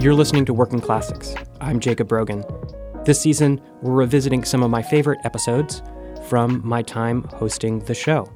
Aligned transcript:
You're 0.00 0.14
listening 0.14 0.44
to 0.44 0.54
Working 0.54 0.80
Classics. 0.80 1.34
I'm 1.60 1.80
Jacob 1.80 2.06
Brogan. 2.06 2.44
This 3.04 3.20
season, 3.20 3.60
we're 3.82 3.94
revisiting 3.94 4.44
some 4.44 4.62
of 4.62 4.70
my 4.70 4.80
favorite 4.80 5.18
episodes 5.24 5.82
from 6.28 6.64
my 6.64 6.82
time 6.82 7.24
hosting 7.34 7.80
the 7.80 7.94
show. 7.94 8.32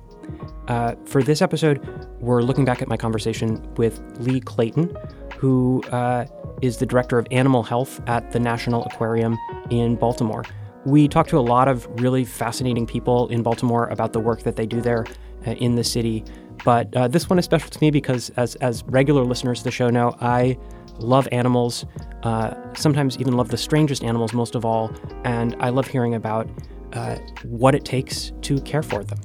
Uh, 0.66 0.96
for 1.04 1.22
this 1.22 1.40
episode, 1.40 1.80
we're 2.18 2.42
looking 2.42 2.64
back 2.64 2.82
at 2.82 2.88
my 2.88 2.96
conversation 2.96 3.62
with 3.74 4.02
Lee 4.18 4.40
Clayton, 4.40 4.92
who 5.36 5.80
uh, 5.92 6.26
is 6.62 6.78
the 6.78 6.86
director 6.86 7.16
of 7.16 7.28
animal 7.30 7.62
health 7.62 8.00
at 8.08 8.32
the 8.32 8.40
National 8.40 8.84
Aquarium 8.86 9.38
in 9.70 9.94
Baltimore. 9.94 10.44
We 10.84 11.06
talked 11.06 11.30
to 11.30 11.38
a 11.38 11.46
lot 11.46 11.68
of 11.68 11.86
really 12.02 12.24
fascinating 12.24 12.88
people 12.88 13.28
in 13.28 13.44
Baltimore 13.44 13.86
about 13.86 14.12
the 14.12 14.20
work 14.20 14.42
that 14.42 14.56
they 14.56 14.66
do 14.66 14.80
there 14.80 15.06
uh, 15.46 15.52
in 15.52 15.76
the 15.76 15.84
city. 15.84 16.24
But 16.64 16.92
uh, 16.96 17.06
this 17.06 17.30
one 17.30 17.38
is 17.38 17.44
special 17.44 17.70
to 17.70 17.78
me 17.80 17.92
because, 17.92 18.30
as, 18.30 18.56
as 18.56 18.82
regular 18.84 19.22
listeners 19.22 19.58
to 19.58 19.64
the 19.64 19.70
show 19.70 19.90
know, 19.90 20.16
I 20.20 20.58
love 20.98 21.28
animals, 21.32 21.84
uh, 22.22 22.54
sometimes 22.74 23.18
even 23.18 23.36
love 23.36 23.48
the 23.48 23.56
strangest 23.56 24.04
animals 24.04 24.32
most 24.32 24.54
of 24.54 24.64
all, 24.64 24.92
and 25.24 25.56
I 25.60 25.70
love 25.70 25.86
hearing 25.86 26.14
about 26.14 26.48
uh, 26.92 27.16
what 27.44 27.74
it 27.74 27.84
takes 27.84 28.32
to 28.42 28.60
care 28.60 28.82
for 28.82 29.04
them. 29.04 29.18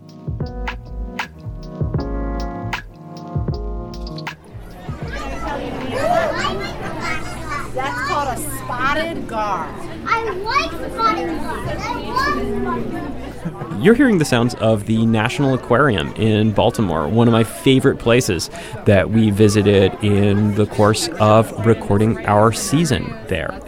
That's 7.74 8.08
called 8.08 8.30
a 8.30 8.42
spotted 8.58 9.28
gar. 9.28 9.68
I 10.08 10.24
like 10.32 10.72
spotted 10.92 11.28
gar. 11.28 11.58
I 11.68 11.94
love 12.10 12.62
spotted 12.62 13.22
gar. 13.22 13.27
You're 13.80 13.96
hearing 13.96 14.18
the 14.18 14.26
sounds 14.26 14.56
of 14.56 14.86
the 14.86 15.06
National 15.06 15.54
Aquarium 15.54 16.14
in 16.14 16.52
Baltimore, 16.52 17.08
one 17.08 17.28
of 17.28 17.32
my 17.32 17.44
favorite 17.44 18.00
places 18.00 18.50
that 18.86 19.10
we 19.10 19.30
visited 19.30 19.94
in 20.04 20.56
the 20.56 20.66
course 20.66 21.08
of 21.20 21.66
recording 21.66 22.26
our 22.26 22.52
season 22.52 23.14
there. 23.28 23.60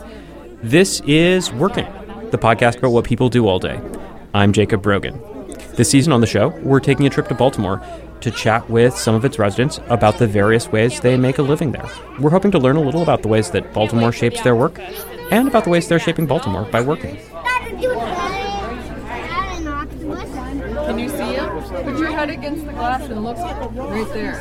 This 0.64 1.02
is 1.02 1.52
Working, 1.54 1.88
the 2.32 2.38
podcast 2.38 2.78
about 2.78 2.92
what 2.92 3.06
people 3.06 3.30
do 3.30 3.48
all 3.48 3.60
day. 3.60 3.80
I'm 4.34 4.52
Jacob 4.54 4.82
Brogan. 4.82 5.22
This 5.76 5.90
season 5.90 6.12
on 6.12 6.22
the 6.22 6.28
show, 6.28 6.50
we're 6.64 6.80
taking 6.80 7.06
a 7.06 7.10
trip 7.10 7.28
to 7.30 7.36
Baltimore 7.36 7.82
to 8.22 8.32
chat 8.32 8.70
with 8.70 8.98
some 8.98 9.16
of 9.16 9.24
its 9.24 9.40
residents 9.40 9.80
about 9.88 10.18
the 10.18 10.28
various 10.28 10.68
ways 10.70 11.00
they 11.00 11.16
make 11.16 11.38
a 11.38 11.42
living 11.42 11.72
there. 11.72 11.90
We're 12.20 12.32
hoping 12.32 12.52
to 12.52 12.60
learn 12.60 12.76
a 12.76 12.82
little 12.82 13.02
about 13.02 13.22
the 13.22 13.30
ways 13.30 13.52
that 13.52 13.74
Baltimore 13.74 14.12
shapes 14.12 14.42
their 14.42 14.56
work 14.56 14.80
and 15.32 15.48
about 15.48 15.64
the 15.64 15.70
ways 15.70 15.88
they're 15.88 16.00
shaping 16.00 16.26
Baltimore 16.26 16.66
by 16.66 16.82
working. 16.82 17.18
Can 20.90 20.98
you 20.98 21.10
see 21.10 21.36
him? 21.36 22.09
Head 22.20 22.32
against 22.32 22.66
the 22.66 22.74
glass 22.74 23.02
and 23.04 23.24
right 23.24 24.14
there. 24.14 24.36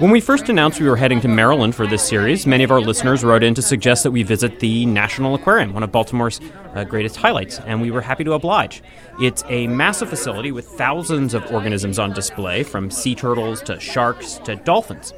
When 0.00 0.10
we 0.10 0.18
first 0.18 0.48
announced 0.48 0.80
we 0.80 0.88
were 0.88 0.96
heading 0.96 1.20
to 1.20 1.28
Maryland 1.28 1.74
for 1.74 1.86
this 1.86 2.08
series, 2.08 2.46
many 2.46 2.64
of 2.64 2.70
our 2.70 2.80
listeners 2.80 3.22
wrote 3.22 3.42
in 3.42 3.52
to 3.52 3.60
suggest 3.60 4.02
that 4.04 4.12
we 4.12 4.22
visit 4.22 4.58
the 4.60 4.86
National 4.86 5.34
Aquarium, 5.34 5.74
one 5.74 5.82
of 5.82 5.92
Baltimore's 5.92 6.40
uh, 6.74 6.84
greatest 6.84 7.16
highlights, 7.16 7.60
and 7.60 7.82
we 7.82 7.90
were 7.90 8.00
happy 8.00 8.24
to 8.24 8.32
oblige. 8.32 8.82
It's 9.20 9.44
a 9.50 9.66
massive 9.66 10.08
facility 10.08 10.52
with 10.52 10.66
thousands 10.68 11.34
of 11.34 11.44
organisms 11.52 11.98
on 11.98 12.14
display, 12.14 12.62
from 12.62 12.90
sea 12.90 13.14
turtles 13.14 13.60
to 13.64 13.78
sharks 13.78 14.38
to 14.44 14.56
dolphins. 14.56 15.12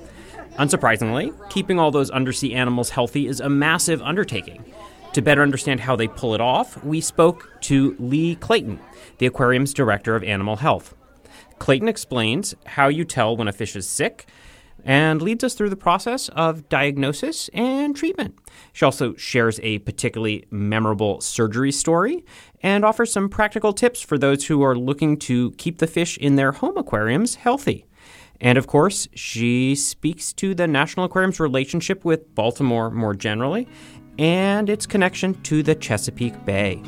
Unsurprisingly, 0.59 1.33
keeping 1.49 1.79
all 1.79 1.93
those 1.93 2.11
undersea 2.11 2.55
animals 2.55 2.91
healthy 2.91 3.29
is 3.29 3.39
a 3.39 3.49
massive 3.49 4.03
undertaking. 4.03 4.65
To 5.13 5.23
better 5.23 5.43
understand 5.43 5.79
how 5.79 5.95
they 5.95 6.09
pull 6.09 6.35
it 6.35 6.41
off, 6.41 6.83
we 6.83 7.01
spoke 7.01 7.53
to 7.61 7.95
Lee 8.01 8.35
Clayton, 8.35 8.81
the 9.19 9.27
aquarium's 9.27 9.73
director 9.73 10.17
of 10.17 10.25
animal 10.25 10.57
health. 10.57 10.93
Clayton 11.59 11.89
explains 11.89 12.55
how 12.67 12.89
you 12.89 13.05
tell 13.05 13.37
when 13.37 13.49
a 13.49 13.53
fish 13.53 13.77
is 13.77 13.89
sick 13.89 14.27
and 14.85 15.23
leads 15.23 15.43
us 15.43 15.55
through 15.55 15.71
the 15.71 15.77
process 15.77 16.29
of 16.31 16.69
diagnosis 16.69 17.49
and 17.55 17.97
treatment. 17.97 18.39
She 18.73 18.85
also 18.85 19.15
shares 19.17 19.59
a 19.63 19.79
particularly 19.81 20.47
memorable 20.51 21.21
surgery 21.21 21.73
story 21.73 22.25
and 22.63 22.85
offers 22.85 23.13
some 23.13 23.29
practical 23.29 23.73
tips 23.73 24.01
for 24.01 24.19
those 24.19 24.47
who 24.47 24.63
are 24.63 24.77
looking 24.77 25.17
to 25.21 25.53
keep 25.53 25.79
the 25.79 25.87
fish 25.87 26.19
in 26.19 26.37
their 26.37 26.53
home 26.53 26.77
aquariums 26.77 27.37
healthy. 27.37 27.87
And 28.41 28.59
of 28.59 28.67
course, 28.67 29.09
she 29.15 29.75
speaks 29.75 30.33
to 30.35 30.55
the 30.55 30.67
National 30.67 31.07
Aquarium's 31.07 31.41
relationship 31.41 32.05
with 32.05 32.35
Baltimore 32.35 32.91
more 32.91 33.15
generally 33.15 33.67
and 34.19 34.69
its 34.69 34.87
connection 34.87 35.41
to 35.43 35.63
the 35.63 35.75
Chesapeake 35.75 36.45
Bay. 36.45 36.83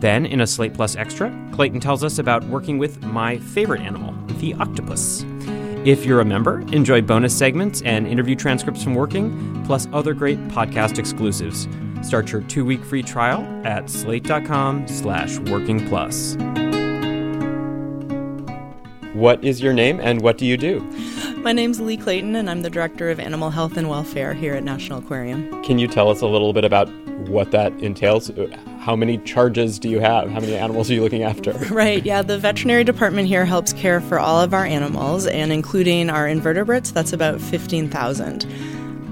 Then, 0.00 0.24
in 0.24 0.40
a 0.40 0.46
Slate 0.46 0.72
Plus 0.72 0.96
Extra, 0.96 1.30
Clayton 1.52 1.80
tells 1.80 2.02
us 2.02 2.18
about 2.18 2.42
working 2.44 2.78
with 2.78 3.02
my 3.04 3.38
favorite 3.38 3.82
animal, 3.82 4.14
the 4.38 4.54
octopus. 4.54 5.26
If 5.84 6.06
you're 6.06 6.20
a 6.20 6.24
member, 6.24 6.60
enjoy 6.72 7.02
bonus 7.02 7.36
segments 7.36 7.82
and 7.82 8.06
interview 8.06 8.34
transcripts 8.34 8.82
from 8.82 8.94
working, 8.94 9.62
plus 9.66 9.88
other 9.92 10.14
great 10.14 10.38
podcast 10.48 10.98
exclusives. 10.98 11.68
Start 12.02 12.32
your 12.32 12.40
two-week 12.42 12.82
free 12.82 13.02
trial 13.02 13.42
at 13.66 13.90
slate.com 13.90 14.88
slash 14.88 15.38
working 15.38 15.86
plus. 15.86 16.36
What 19.12 19.44
is 19.44 19.60
your 19.60 19.74
name 19.74 20.00
and 20.00 20.22
what 20.22 20.38
do 20.38 20.46
you 20.46 20.56
do? 20.56 20.80
My 21.38 21.52
name's 21.52 21.78
Lee 21.78 21.98
Clayton, 21.98 22.36
and 22.36 22.48
I'm 22.48 22.62
the 22.62 22.70
Director 22.70 23.10
of 23.10 23.20
Animal 23.20 23.50
Health 23.50 23.76
and 23.76 23.88
Welfare 23.88 24.32
here 24.32 24.54
at 24.54 24.64
National 24.64 25.00
Aquarium. 25.00 25.62
Can 25.62 25.78
you 25.78 25.88
tell 25.88 26.08
us 26.08 26.22
a 26.22 26.26
little 26.26 26.54
bit 26.54 26.64
about 26.64 26.88
what 27.28 27.50
that 27.50 27.72
entails? 27.80 28.30
How 28.80 28.96
many 28.96 29.18
charges 29.18 29.78
do 29.78 29.90
you 29.90 30.00
have? 30.00 30.30
How 30.30 30.40
many 30.40 30.56
animals 30.56 30.90
are 30.90 30.94
you 30.94 31.02
looking 31.02 31.22
after? 31.22 31.52
Right, 31.70 32.04
yeah, 32.04 32.22
the 32.22 32.38
veterinary 32.38 32.82
department 32.82 33.28
here 33.28 33.44
helps 33.44 33.72
care 33.74 34.00
for 34.00 34.18
all 34.18 34.40
of 34.40 34.54
our 34.54 34.64
animals, 34.64 35.26
and 35.26 35.52
including 35.52 36.08
our 36.08 36.26
invertebrates, 36.26 36.90
that's 36.90 37.12
about 37.12 37.40
15,000. 37.40 38.46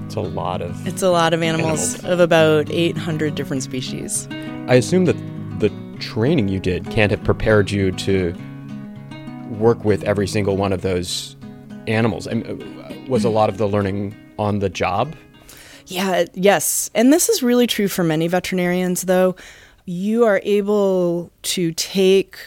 It's 0.05 0.15
a 0.15 0.21
lot 0.21 0.61
of. 0.63 0.87
It's 0.87 1.03
a 1.03 1.09
lot 1.09 1.33
of 1.33 1.43
animals, 1.43 1.93
Animals. 1.99 2.11
of 2.13 2.19
about 2.19 2.69
800 2.71 3.35
different 3.35 3.61
species. 3.61 4.27
I 4.67 4.73
assume 4.75 5.05
that 5.05 5.15
the 5.59 5.69
training 5.99 6.47
you 6.49 6.59
did 6.59 6.89
can't 6.89 7.11
have 7.11 7.23
prepared 7.23 7.69
you 7.69 7.91
to 7.91 8.33
work 9.51 9.85
with 9.85 10.03
every 10.03 10.27
single 10.27 10.57
one 10.57 10.73
of 10.73 10.81
those 10.81 11.35
animals. 11.87 12.27
I 12.27 12.33
mean, 12.33 12.79
uh, 12.81 12.93
was 13.07 13.23
a 13.23 13.29
lot 13.29 13.49
of 13.49 13.57
the 13.59 13.67
learning 13.67 14.15
on 14.39 14.59
the 14.59 14.69
job? 14.69 15.15
Yeah, 15.89 16.25
yes. 16.35 16.89
And 16.93 17.11
this 17.11 17.29
is 17.29 17.41
really 17.41 17.67
true 17.67 17.87
for 17.87 18.03
many 18.03 18.27
veterinarians, 18.27 19.03
though. 19.03 19.35
You 19.85 20.23
are 20.25 20.39
able 20.43 21.31
to 21.43 21.71
take 21.73 22.37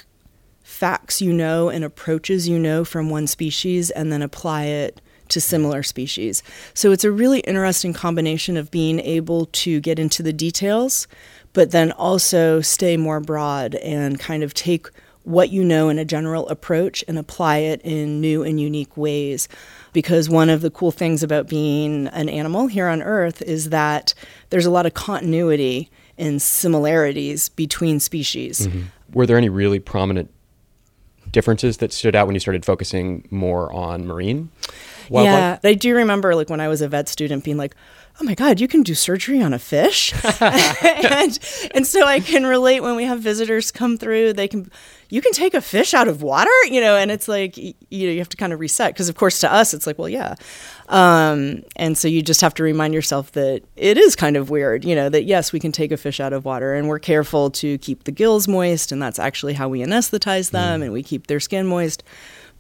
facts 0.62 1.22
you 1.22 1.32
know 1.32 1.68
and 1.68 1.84
approaches 1.84 2.48
you 2.48 2.58
know 2.58 2.84
from 2.84 3.08
one 3.08 3.24
species 3.28 3.90
and 3.90 4.10
then 4.10 4.20
apply 4.20 4.64
it 4.64 5.00
to 5.28 5.40
similar 5.40 5.82
species. 5.82 6.42
So 6.74 6.92
it's 6.92 7.04
a 7.04 7.10
really 7.10 7.40
interesting 7.40 7.92
combination 7.92 8.56
of 8.56 8.70
being 8.70 8.98
able 9.00 9.46
to 9.46 9.80
get 9.80 9.98
into 9.98 10.22
the 10.22 10.32
details, 10.32 11.06
but 11.52 11.70
then 11.70 11.92
also 11.92 12.60
stay 12.60 12.96
more 12.96 13.20
broad 13.20 13.76
and 13.76 14.18
kind 14.18 14.42
of 14.42 14.54
take 14.54 14.88
what 15.24 15.50
you 15.50 15.62
know 15.64 15.88
in 15.88 15.98
a 15.98 16.04
general 16.04 16.48
approach 16.48 17.04
and 17.06 17.18
apply 17.18 17.58
it 17.58 17.80
in 17.82 18.20
new 18.20 18.42
and 18.42 18.60
unique 18.60 18.96
ways. 18.96 19.48
Because 19.92 20.28
one 20.28 20.50
of 20.50 20.62
the 20.62 20.70
cool 20.70 20.90
things 20.90 21.22
about 21.22 21.48
being 21.48 22.08
an 22.08 22.28
animal 22.28 22.66
here 22.66 22.88
on 22.88 23.02
Earth 23.02 23.42
is 23.42 23.70
that 23.70 24.14
there's 24.50 24.66
a 24.66 24.70
lot 24.70 24.86
of 24.86 24.94
continuity 24.94 25.90
and 26.18 26.40
similarities 26.40 27.48
between 27.50 28.00
species. 28.00 28.66
Mm-hmm. 28.66 28.82
Were 29.12 29.26
there 29.26 29.36
any 29.36 29.48
really 29.48 29.78
prominent 29.78 30.30
differences 31.30 31.78
that 31.78 31.92
stood 31.92 32.14
out 32.14 32.26
when 32.26 32.34
you 32.34 32.40
started 32.40 32.64
focusing 32.64 33.26
more 33.30 33.72
on 33.72 34.06
marine? 34.06 34.50
Yeah, 35.24 35.58
I 35.64 35.74
do 35.74 35.94
remember 35.94 36.34
like 36.34 36.50
when 36.50 36.60
I 36.60 36.68
was 36.68 36.80
a 36.80 36.88
vet 36.88 37.08
student 37.08 37.44
being 37.44 37.56
like, 37.56 37.74
"Oh 38.20 38.24
my 38.24 38.34
god, 38.34 38.60
you 38.60 38.68
can 38.68 38.82
do 38.82 38.94
surgery 38.94 39.42
on 39.42 39.52
a 39.52 39.58
fish," 39.58 40.12
and 40.40 41.38
and 41.74 41.86
so 41.86 42.04
I 42.04 42.20
can 42.20 42.46
relate 42.46 42.80
when 42.80 42.96
we 42.96 43.04
have 43.04 43.20
visitors 43.20 43.70
come 43.70 43.96
through. 43.96 44.32
They 44.34 44.48
can, 44.48 44.70
you 45.10 45.20
can 45.20 45.32
take 45.32 45.54
a 45.54 45.60
fish 45.60 45.94
out 45.94 46.08
of 46.08 46.22
water, 46.22 46.50
you 46.64 46.80
know, 46.80 46.96
and 46.96 47.10
it's 47.10 47.28
like 47.28 47.56
you 47.56 47.74
know 47.90 48.12
you 48.12 48.18
have 48.18 48.28
to 48.30 48.36
kind 48.36 48.52
of 48.52 48.60
reset 48.60 48.92
because 48.94 49.08
of 49.08 49.16
course 49.16 49.40
to 49.40 49.52
us 49.52 49.74
it's 49.74 49.86
like, 49.86 49.98
well, 49.98 50.08
yeah, 50.08 50.34
um, 50.88 51.62
and 51.76 51.96
so 51.96 52.08
you 52.08 52.22
just 52.22 52.40
have 52.40 52.54
to 52.54 52.62
remind 52.62 52.94
yourself 52.94 53.32
that 53.32 53.62
it 53.76 53.96
is 53.96 54.14
kind 54.14 54.36
of 54.36 54.50
weird, 54.50 54.84
you 54.84 54.94
know, 54.94 55.08
that 55.08 55.24
yes, 55.24 55.52
we 55.52 55.60
can 55.60 55.72
take 55.72 55.92
a 55.92 55.96
fish 55.96 56.20
out 56.20 56.32
of 56.32 56.44
water 56.44 56.74
and 56.74 56.88
we're 56.88 56.98
careful 56.98 57.50
to 57.50 57.78
keep 57.78 58.04
the 58.04 58.12
gills 58.12 58.46
moist, 58.46 58.92
and 58.92 59.00
that's 59.00 59.18
actually 59.18 59.54
how 59.54 59.68
we 59.68 59.80
anesthetize 59.80 60.50
them 60.50 60.82
and 60.82 60.92
we 60.92 61.02
keep 61.02 61.26
their 61.28 61.40
skin 61.40 61.66
moist. 61.66 62.02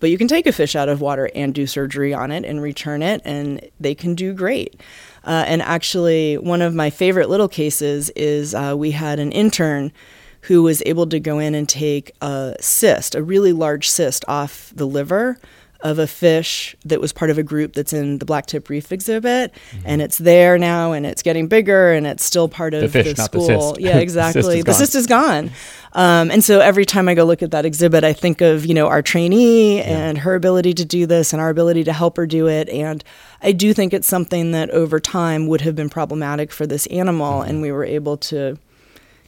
But 0.02 0.10
you 0.10 0.18
can 0.18 0.26
take 0.26 0.48
a 0.48 0.52
fish 0.52 0.74
out 0.74 0.88
of 0.88 1.00
water 1.00 1.30
and 1.32 1.54
do 1.54 1.64
surgery 1.64 2.12
on 2.12 2.32
it 2.32 2.44
and 2.44 2.60
return 2.60 3.02
it, 3.02 3.22
and 3.24 3.64
they 3.78 3.94
can 3.94 4.16
do 4.16 4.34
great. 4.34 4.80
Uh, 5.22 5.44
and 5.46 5.62
actually, 5.62 6.36
one 6.38 6.60
of 6.60 6.74
my 6.74 6.90
favorite 6.90 7.28
little 7.28 7.46
cases 7.46 8.10
is 8.16 8.52
uh, 8.52 8.74
we 8.76 8.90
had 8.90 9.20
an 9.20 9.30
intern 9.30 9.92
who 10.40 10.64
was 10.64 10.82
able 10.86 11.06
to 11.06 11.20
go 11.20 11.38
in 11.38 11.54
and 11.54 11.68
take 11.68 12.10
a 12.20 12.56
cyst, 12.58 13.14
a 13.14 13.22
really 13.22 13.52
large 13.52 13.88
cyst, 13.88 14.24
off 14.26 14.72
the 14.74 14.88
liver 14.88 15.38
of 15.82 15.98
a 15.98 16.06
fish 16.06 16.76
that 16.84 17.00
was 17.00 17.12
part 17.12 17.30
of 17.30 17.38
a 17.38 17.42
group 17.42 17.72
that's 17.74 17.92
in 17.92 18.18
the 18.18 18.24
Black 18.24 18.46
Tip 18.46 18.68
Reef 18.68 18.92
exhibit, 18.92 19.52
and 19.84 20.00
it's 20.00 20.18
there 20.18 20.56
now, 20.56 20.92
and 20.92 21.04
it's 21.04 21.22
getting 21.22 21.48
bigger, 21.48 21.92
and 21.92 22.06
it's 22.06 22.24
still 22.24 22.48
part 22.48 22.72
of 22.74 22.92
fish, 22.92 23.06
not 23.18 23.32
the 23.32 23.40
school. 23.40 23.74
cyst. 23.74 23.80
Yeah, 23.80 23.92
The 23.98 24.00
cyst 24.00 24.02
exactly. 24.02 24.58
is 24.58 24.64
the 24.64 24.70
gone. 24.70 24.74
cyst 24.78 24.94
is 24.94 25.06
gone. 25.06 25.50
Um, 25.94 26.30
and 26.30 26.42
so 26.42 26.60
every 26.60 26.84
time 26.86 27.08
I 27.08 27.14
go 27.14 27.24
look 27.24 27.42
at 27.42 27.50
that 27.50 27.64
exhibit, 27.66 28.04
I 28.04 28.12
think 28.12 28.40
of 28.40 28.64
you 28.64 28.74
know 28.74 28.86
our 28.86 29.02
trainee 29.02 29.82
and 29.82 30.18
her 30.18 30.34
ability 30.34 30.72
to 30.74 30.84
do 30.84 31.04
this, 31.06 31.32
and 31.32 31.42
our 31.42 31.50
ability 31.50 31.84
to 31.84 31.92
help 31.92 32.16
her 32.16 32.26
do 32.26 32.48
it. 32.48 32.68
And 32.68 33.02
I 33.42 33.52
do 33.52 33.74
think 33.74 33.92
it's 33.92 34.06
something 34.08 34.52
that 34.52 34.70
over 34.70 35.00
time 35.00 35.46
would 35.48 35.60
have 35.62 35.74
been 35.76 35.90
problematic 35.90 36.52
for 36.52 36.66
this 36.66 36.86
animal, 36.86 37.40
Mm-hmm. 37.40 37.50
and 37.50 37.62
we 37.62 37.72
were 37.72 37.84
able 37.84 38.16
to, 38.18 38.56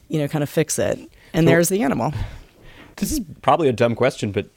you 0.07 0.19
know, 0.19 0.27
kind 0.27 0.41
of 0.43 0.49
fix 0.49 0.79
it. 0.79 0.97
And 1.33 1.47
there's 1.47 1.67
the 1.69 1.83
animal. 1.83 2.13
This 2.95 3.11
is 3.11 3.19
probably 3.41 3.67
a 3.67 3.73
dumb 3.73 3.93
question, 3.93 4.31
but 4.31 4.47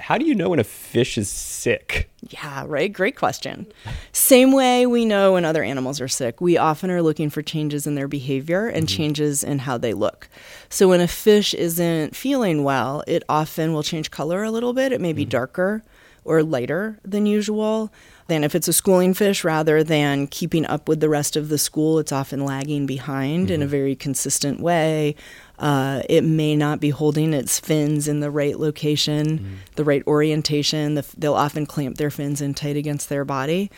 how 0.00 0.18
do 0.18 0.24
you 0.24 0.34
know 0.34 0.48
when 0.48 0.58
a 0.58 0.64
fish 0.64 1.18
is 1.18 1.28
sick? 1.28 2.10
Yeah, 2.30 2.64
right. 2.66 2.92
Great 2.92 3.16
question. 3.16 3.66
Same 4.12 4.52
way 4.52 4.86
we 4.86 5.04
know 5.04 5.34
when 5.34 5.44
other 5.44 5.62
animals 5.62 6.00
are 6.00 6.08
sick, 6.08 6.40
we 6.40 6.56
often 6.56 6.90
are 6.90 7.02
looking 7.02 7.30
for 7.30 7.42
changes 7.42 7.86
in 7.86 7.94
their 7.94 8.08
behavior 8.08 8.66
and 8.66 8.86
mm-hmm. 8.86 8.96
changes 8.96 9.44
in 9.44 9.60
how 9.60 9.78
they 9.78 9.92
look. 9.92 10.28
So 10.68 10.88
when 10.88 11.00
a 11.00 11.08
fish 11.08 11.54
isn't 11.54 12.16
feeling 12.16 12.64
well, 12.64 13.04
it 13.06 13.22
often 13.28 13.72
will 13.72 13.82
change 13.82 14.10
color 14.10 14.42
a 14.42 14.50
little 14.50 14.72
bit. 14.72 14.92
It 14.92 15.00
may 15.00 15.12
be 15.12 15.22
mm-hmm. 15.22 15.30
darker 15.30 15.84
or 16.24 16.42
lighter 16.42 16.98
than 17.04 17.26
usual. 17.26 17.92
Then 18.28 18.44
if 18.44 18.54
it's 18.54 18.68
a 18.68 18.72
schooling 18.72 19.14
fish, 19.14 19.42
rather 19.42 19.82
than 19.82 20.26
keeping 20.26 20.64
up 20.66 20.88
with 20.88 21.00
the 21.00 21.08
rest 21.08 21.34
of 21.34 21.48
the 21.48 21.58
school, 21.58 21.98
it's 21.98 22.12
often 22.12 22.44
lagging 22.44 22.86
behind 22.86 23.50
in 23.50 23.60
a 23.60 23.64
mm-hmm. 23.64 23.70
very 23.70 23.96
consistent 23.96 24.60
way. 24.60 25.16
Uh, 25.60 26.02
it 26.08 26.24
may 26.24 26.56
not 26.56 26.80
be 26.80 26.88
holding 26.88 27.34
its 27.34 27.60
fins 27.60 28.08
in 28.08 28.20
the 28.20 28.30
right 28.30 28.58
location, 28.58 29.60
the 29.76 29.84
right 29.84 30.02
orientation. 30.06 30.94
The, 30.94 31.04
they'll 31.18 31.34
often 31.34 31.66
clamp 31.66 31.98
their 31.98 32.10
fins 32.10 32.40
in 32.40 32.54
tight 32.54 32.76
against 32.76 33.10
their 33.10 33.26
body. 33.26 33.70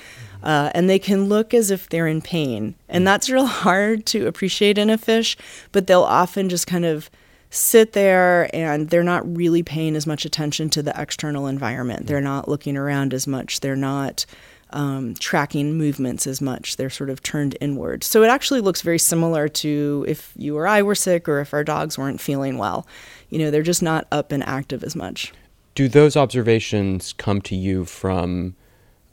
Uh, 0.44 0.70
and 0.74 0.88
they 0.88 1.00
can 1.00 1.24
look 1.24 1.52
as 1.52 1.72
if 1.72 1.88
they're 1.88 2.06
in 2.06 2.22
pain. 2.22 2.76
And 2.88 3.04
that's 3.04 3.28
real 3.28 3.46
hard 3.62 4.06
to 4.06 4.28
appreciate 4.28 4.78
in 4.78 4.90
a 4.90 4.96
fish, 4.96 5.36
but 5.72 5.88
they'll 5.88 6.02
often 6.02 6.48
just 6.48 6.68
kind 6.68 6.84
of 6.84 7.10
sit 7.50 7.92
there 7.92 8.48
and 8.54 8.88
they're 8.88 9.02
not 9.02 9.36
really 9.36 9.62
paying 9.62 9.94
as 9.94 10.06
much 10.06 10.24
attention 10.24 10.70
to 10.70 10.82
the 10.82 10.94
external 10.96 11.46
environment. 11.46 12.06
They're 12.06 12.20
not 12.20 12.48
looking 12.48 12.76
around 12.76 13.12
as 13.12 13.26
much. 13.26 13.60
They're 13.60 13.76
not 13.76 14.24
um, 14.72 15.14
tracking 15.14 15.74
movements 15.74 16.26
as 16.26 16.40
much. 16.40 16.76
They're 16.76 16.90
sort 16.90 17.10
of 17.10 17.22
turned 17.22 17.56
inward. 17.60 18.04
So 18.04 18.22
it 18.22 18.28
actually 18.28 18.60
looks 18.60 18.82
very 18.82 18.98
similar 18.98 19.48
to 19.48 20.04
if 20.08 20.32
you 20.36 20.56
or 20.56 20.66
I 20.66 20.82
were 20.82 20.94
sick 20.94 21.28
or 21.28 21.40
if 21.40 21.52
our 21.52 21.64
dogs 21.64 21.98
weren't 21.98 22.20
feeling 22.20 22.58
well. 22.58 22.86
You 23.30 23.38
know, 23.38 23.50
they're 23.50 23.62
just 23.62 23.82
not 23.82 24.06
up 24.12 24.32
and 24.32 24.42
active 24.42 24.84
as 24.84 24.94
much. 24.94 25.32
Do 25.74 25.88
those 25.88 26.16
observations 26.16 27.14
come 27.14 27.40
to 27.42 27.56
you 27.56 27.84
from 27.84 28.54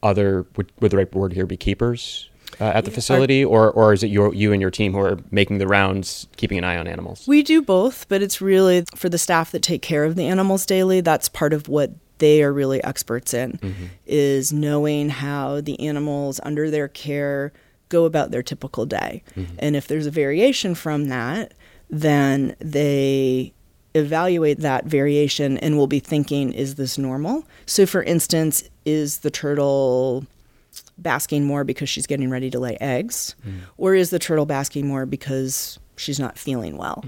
other, 0.03 0.45
would, 0.55 0.71
would 0.79 0.91
the 0.91 0.97
right 0.97 1.13
word 1.13 1.33
here 1.33 1.45
be 1.45 1.57
keepers 1.57 2.29
uh, 2.59 2.65
at 2.65 2.83
the 2.85 2.91
facility, 2.91 3.45
or, 3.45 3.71
or 3.71 3.93
is 3.93 4.03
it 4.03 4.07
your, 4.07 4.33
you 4.33 4.51
and 4.51 4.61
your 4.61 4.71
team 4.71 4.91
who 4.93 4.99
are 4.99 5.19
making 5.31 5.59
the 5.59 5.67
rounds, 5.67 6.27
keeping 6.35 6.57
an 6.57 6.63
eye 6.63 6.77
on 6.77 6.87
animals? 6.87 7.25
We 7.27 7.43
do 7.43 7.61
both, 7.61 8.07
but 8.09 8.21
it's 8.21 8.41
really 8.41 8.85
for 8.95 9.07
the 9.07 9.17
staff 9.17 9.51
that 9.51 9.61
take 9.61 9.81
care 9.81 10.03
of 10.03 10.15
the 10.15 10.27
animals 10.27 10.65
daily. 10.65 11.01
That's 11.01 11.29
part 11.29 11.53
of 11.53 11.69
what 11.69 11.91
they 12.19 12.43
are 12.43 12.53
really 12.53 12.83
experts 12.83 13.33
in 13.33 13.53
mm-hmm. 13.53 13.85
is 14.05 14.53
knowing 14.53 15.09
how 15.09 15.61
the 15.61 15.79
animals 15.79 16.39
under 16.43 16.69
their 16.69 16.87
care 16.87 17.51
go 17.89 18.05
about 18.05 18.31
their 18.31 18.43
typical 18.43 18.85
day. 18.85 19.23
Mm-hmm. 19.35 19.55
And 19.59 19.75
if 19.75 19.87
there's 19.87 20.05
a 20.05 20.11
variation 20.11 20.75
from 20.75 21.05
that, 21.05 21.53
then 21.89 22.55
they 22.59 23.51
evaluate 23.95 24.59
that 24.59 24.85
variation 24.85 25.57
and 25.57 25.77
will 25.77 25.87
be 25.87 25.99
thinking, 25.99 26.53
is 26.53 26.75
this 26.75 26.97
normal? 26.97 27.45
So, 27.65 27.85
for 27.85 28.03
instance, 28.03 28.69
is 28.85 29.19
the 29.19 29.31
turtle 29.31 30.25
basking 30.97 31.45
more 31.45 31.63
because 31.63 31.89
she's 31.89 32.05
getting 32.05 32.29
ready 32.29 32.49
to 32.51 32.59
lay 32.59 32.77
eggs, 32.79 33.35
mm-hmm. 33.41 33.59
or 33.77 33.95
is 33.95 34.11
the 34.11 34.19
turtle 34.19 34.45
basking 34.45 34.87
more 34.87 35.05
because 35.05 35.79
she's 35.95 36.19
not 36.19 36.37
feeling 36.37 36.77
well? 36.77 37.03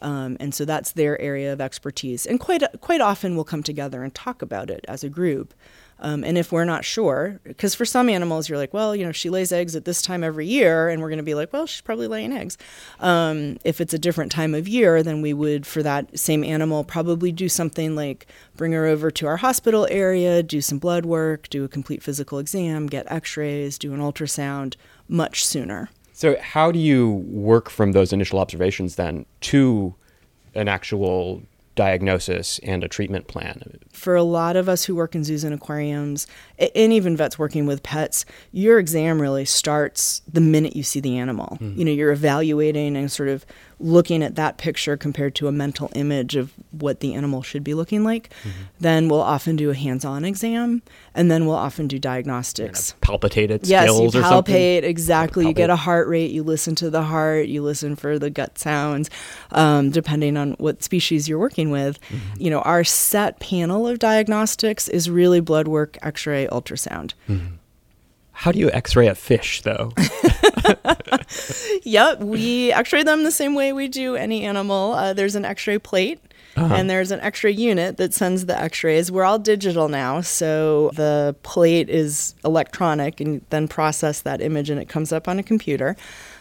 Um, 0.00 0.36
and 0.40 0.54
so 0.54 0.64
that's 0.64 0.92
their 0.92 1.20
area 1.20 1.52
of 1.52 1.60
expertise. 1.60 2.26
And 2.26 2.38
quite 2.38 2.62
quite 2.80 3.00
often 3.00 3.34
we'll 3.34 3.44
come 3.44 3.62
together 3.62 4.02
and 4.02 4.14
talk 4.14 4.42
about 4.42 4.70
it 4.70 4.84
as 4.88 5.02
a 5.02 5.08
group. 5.08 5.54
Um, 5.98 6.24
and 6.24 6.36
if 6.36 6.52
we're 6.52 6.66
not 6.66 6.84
sure, 6.84 7.40
because 7.44 7.74
for 7.74 7.86
some 7.86 8.10
animals 8.10 8.48
you're 8.48 8.58
like, 8.58 8.74
well, 8.74 8.94
you 8.94 9.04
know, 9.04 9.12
she 9.12 9.30
lays 9.30 9.50
eggs 9.50 9.74
at 9.74 9.86
this 9.86 10.02
time 10.02 10.22
every 10.22 10.46
year, 10.46 10.90
and 10.90 11.00
we're 11.00 11.08
going 11.08 11.16
to 11.16 11.22
be 11.22 11.34
like, 11.34 11.54
well, 11.54 11.64
she's 11.64 11.80
probably 11.80 12.06
laying 12.06 12.32
eggs. 12.32 12.58
Um, 13.00 13.56
if 13.64 13.80
it's 13.80 13.94
a 13.94 13.98
different 13.98 14.30
time 14.30 14.54
of 14.54 14.68
year, 14.68 15.02
then 15.02 15.22
we 15.22 15.32
would, 15.32 15.66
for 15.66 15.82
that 15.82 16.18
same 16.18 16.44
animal, 16.44 16.84
probably 16.84 17.32
do 17.32 17.48
something 17.48 17.96
like 17.96 18.26
bring 18.56 18.72
her 18.72 18.84
over 18.84 19.10
to 19.10 19.26
our 19.26 19.38
hospital 19.38 19.86
area, 19.90 20.42
do 20.42 20.60
some 20.60 20.78
blood 20.78 21.06
work, 21.06 21.48
do 21.48 21.64
a 21.64 21.68
complete 21.68 22.02
physical 22.02 22.38
exam, 22.38 22.88
get 22.88 23.10
X-rays, 23.10 23.78
do 23.78 23.94
an 23.94 24.00
ultrasound 24.00 24.76
much 25.08 25.46
sooner. 25.46 25.88
So, 26.16 26.34
how 26.40 26.72
do 26.72 26.78
you 26.78 27.22
work 27.28 27.68
from 27.68 27.92
those 27.92 28.10
initial 28.10 28.38
observations 28.38 28.94
then 28.94 29.26
to 29.42 29.94
an 30.54 30.66
actual 30.66 31.42
diagnosis 31.74 32.58
and 32.62 32.82
a 32.82 32.88
treatment 32.88 33.26
plan? 33.28 33.80
for 33.92 34.14
a 34.14 34.22
lot 34.22 34.56
of 34.56 34.68
us 34.68 34.84
who 34.84 34.94
work 34.94 35.14
in 35.14 35.24
zoos 35.24 35.42
and 35.42 35.52
aquariums, 35.52 36.26
and 36.58 36.92
even 36.92 37.16
vets 37.16 37.38
working 37.38 37.66
with 37.66 37.82
pets, 37.82 38.24
your 38.52 38.78
exam 38.78 39.20
really 39.20 39.44
starts 39.44 40.22
the 40.32 40.40
minute 40.40 40.74
you 40.74 40.82
see 40.82 41.00
the 41.00 41.18
animal. 41.18 41.56
Hmm. 41.56 41.76
You 41.76 41.84
know, 41.84 41.90
you're 41.90 42.12
evaluating 42.12 42.96
and 42.96 43.12
sort 43.12 43.28
of 43.28 43.44
looking 43.78 44.22
at 44.22 44.36
that 44.36 44.56
picture 44.56 44.96
compared 44.96 45.34
to 45.34 45.48
a 45.48 45.52
mental 45.52 45.90
image 45.94 46.34
of 46.34 46.52
what 46.70 47.00
the 47.00 47.14
animal 47.14 47.42
should 47.42 47.62
be 47.62 47.74
looking 47.74 48.04
like. 48.04 48.30
Then 48.80 49.08
we'll 49.08 49.20
often 49.20 49.56
do 49.56 49.70
a 49.70 49.74
hands-on 49.74 50.24
exam, 50.24 50.82
and 51.14 51.30
then 51.30 51.46
we'll 51.46 51.56
often 51.56 51.86
do 51.86 51.98
diagnostics. 51.98 52.94
Palpitate 53.00 53.50
its 53.50 53.68
Yes, 53.68 53.88
you 53.88 54.06
or 54.06 54.10
something? 54.10 54.54
palpate 54.54 54.82
exactly. 54.82 55.46
You 55.46 55.52
get 55.52 55.70
a 55.70 55.76
heart 55.76 56.08
rate. 56.08 56.30
You 56.30 56.42
listen 56.42 56.74
to 56.76 56.90
the 56.90 57.02
heart. 57.02 57.48
You 57.48 57.62
listen 57.62 57.96
for 57.96 58.18
the 58.18 58.30
gut 58.30 58.58
sounds, 58.58 59.10
um, 59.52 59.90
depending 59.90 60.36
on 60.36 60.52
what 60.52 60.82
species 60.82 61.28
you're 61.28 61.38
working 61.38 61.70
with. 61.70 62.00
Mm-hmm. 62.08 62.42
You 62.42 62.50
know, 62.50 62.60
our 62.60 62.82
set 62.84 63.40
panel 63.40 63.86
of 63.86 63.98
diagnostics 63.98 64.88
is 64.88 65.10
really 65.10 65.40
blood 65.40 65.68
work, 65.68 65.98
X-ray, 66.02 66.46
ultrasound. 66.46 67.12
How 68.32 68.52
do 68.52 68.58
you 68.58 68.70
x 68.70 68.94
ray 68.94 69.06
a 69.06 69.14
fish, 69.14 69.62
though? 69.62 69.92
Yep, 71.86 72.20
we 72.20 72.72
X-ray 72.72 73.04
them 73.04 73.22
the 73.24 73.30
same 73.30 73.54
way 73.54 73.72
we 73.72 73.86
do 73.88 74.16
any 74.16 74.44
animal. 74.44 74.92
Uh, 74.92 75.12
there's 75.12 75.36
an 75.36 75.44
X-ray 75.44 75.78
plate. 75.78 76.20
Uh-huh. 76.56 76.74
And 76.74 76.88
there's 76.88 77.10
an 77.10 77.20
X-ray 77.20 77.50
unit 77.52 77.98
that 77.98 78.14
sends 78.14 78.46
the 78.46 78.58
X-rays. 78.58 79.12
We're 79.12 79.24
all 79.24 79.38
digital 79.38 79.90
now, 79.90 80.22
so 80.22 80.90
the 80.94 81.36
plate 81.42 81.90
is 81.90 82.34
electronic, 82.46 83.20
and 83.20 83.42
then 83.50 83.68
process 83.68 84.22
that 84.22 84.40
image, 84.40 84.70
and 84.70 84.80
it 84.80 84.88
comes 84.88 85.12
up 85.12 85.28
on 85.28 85.38
a 85.38 85.42
computer. 85.42 85.96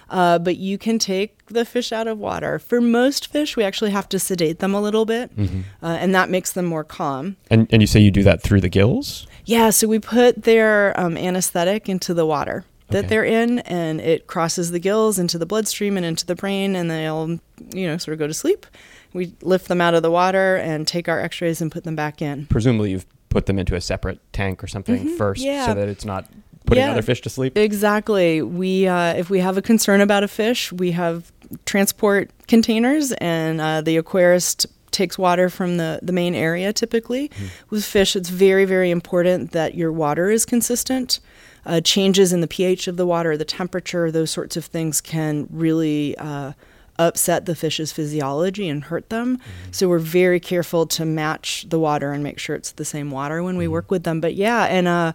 Uh, 0.09 0.39
but 0.39 0.55
you 0.55 0.77
can 0.77 0.99
take 0.99 1.45
the 1.47 1.65
fish 1.65 1.91
out 1.91 2.07
of 2.07 2.17
water. 2.17 2.59
For 2.59 2.79
most 2.79 3.27
fish, 3.27 3.57
we 3.57 3.65
actually 3.65 3.91
have 3.91 4.07
to 4.09 4.17
sedate 4.17 4.59
them 4.59 4.73
a 4.73 4.79
little 4.79 5.03
bit, 5.05 5.35
Mm-hmm. 5.35 5.61
uh, 5.83 5.97
and 5.99 6.15
that 6.15 6.29
makes 6.29 6.53
them 6.53 6.63
more 6.65 6.85
calm. 6.85 7.35
and, 7.51 7.67
and 7.71 7.81
you 7.81 7.87
say 7.87 7.99
you 7.99 8.11
do 8.11 8.23
that 8.23 8.41
through 8.41 8.61
the 8.61 8.69
gills? 8.69 9.27
Yeah, 9.43 9.69
so 9.69 9.85
we 9.85 9.99
put 9.99 10.43
their 10.43 10.97
um, 10.97 11.17
anesthetic 11.17 11.89
into 11.89 12.13
the 12.13 12.25
water 12.25 12.63
that 12.89 12.99
Okay. 12.99 13.07
they're 13.07 13.25
in, 13.25 13.59
and 13.59 13.99
it 13.99 14.27
crosses 14.27 14.71
the 14.71 14.79
gills 14.79 15.17
into 15.19 15.37
the 15.37 15.45
bloodstream 15.45 15.97
and 15.97 16.05
into 16.05 16.25
the 16.25 16.35
brain, 16.35 16.75
and 16.75 16.89
they'll, 16.91 17.39
you 17.73 17.87
know, 17.87 17.97
sort 17.97 18.13
of 18.13 18.19
go 18.19 18.27
to 18.27 18.33
sleep. 18.33 18.65
We 19.13 19.33
lift 19.41 19.67
them 19.69 19.81
out 19.81 19.93
of 19.95 20.03
the 20.03 20.11
water 20.11 20.57
and 20.57 20.87
take 20.87 21.07
our 21.09 21.19
X-rays 21.19 21.61
and 21.61 21.71
put 21.71 21.83
them 21.83 21.95
back 21.95 22.21
in. 22.21 22.45
Presumably, 22.47 22.91
you've 22.91 23.05
put 23.29 23.45
them 23.47 23.57
into 23.59 23.75
a 23.75 23.81
separate 23.81 24.19
tank 24.33 24.63
or 24.63 24.67
something 24.67 25.15
first 25.17 25.41
Mm-hmm. 25.41 25.47
yeah. 25.51 25.65
so 25.67 25.73
that 25.73 25.87
it's 25.89 26.05
not 26.05 26.25
putting 26.65 26.83
Yeah. 26.83 26.91
other 26.91 27.01
fish 27.01 27.21
to 27.21 27.29
sleep? 27.29 27.57
Exactly. 27.57 28.41
We, 28.41 28.87
uh, 28.87 29.13
if 29.15 29.29
we 29.29 29.39
have 29.39 29.57
a 29.57 29.61
concern 29.61 30.01
about 30.01 30.23
a 30.23 30.27
fish, 30.27 30.71
we 30.71 30.91
have 30.91 31.31
transport 31.65 32.29
containers, 32.47 33.11
and 33.13 33.61
uh, 33.61 33.81
the 33.81 33.97
aquarist 33.97 34.65
takes 34.91 35.17
water 35.17 35.49
from 35.49 35.77
the, 35.77 35.99
the 36.01 36.13
main 36.13 36.33
area 36.35 36.71
typically. 36.71 37.29
With 37.69 37.83
fish, 37.83 38.15
it's 38.15 38.29
very, 38.29 38.63
very 38.65 38.91
important 38.91 39.51
that 39.51 39.75
your 39.75 39.91
water 39.91 40.29
is 40.29 40.45
consistent. 40.45 41.19
Uh, 41.65 41.81
changes 41.81 42.31
in 42.31 42.41
the 42.41 42.47
pH 42.47 42.87
of 42.87 42.95
the 42.95 43.05
water, 43.07 43.35
the 43.35 43.45
temperature, 43.45 44.11
those 44.11 44.29
sorts 44.29 44.55
of 44.55 44.65
things 44.65 45.01
can 45.01 45.47
really 45.49 46.15
uh, 46.17 46.53
upset 46.99 47.45
the 47.45 47.55
fish's 47.55 47.91
physiology 47.91 48.69
and 48.69 48.85
hurt 48.85 49.09
them. 49.09 49.39
So 49.71 49.89
we're 49.89 49.99
very 49.99 50.39
careful 50.39 50.85
to 50.87 51.05
match 51.05 51.65
the 51.69 51.79
water 51.79 52.11
and 52.11 52.23
make 52.23 52.39
sure 52.39 52.55
it's 52.55 52.71
the 52.71 52.85
same 52.85 53.11
water 53.11 53.41
when 53.41 53.57
we 53.57 53.67
work 53.67 53.89
with 53.89 54.03
them. 54.03 54.21
But 54.21 54.35
yeah, 54.35 54.65
and 54.65 54.87
uh, 54.87 55.13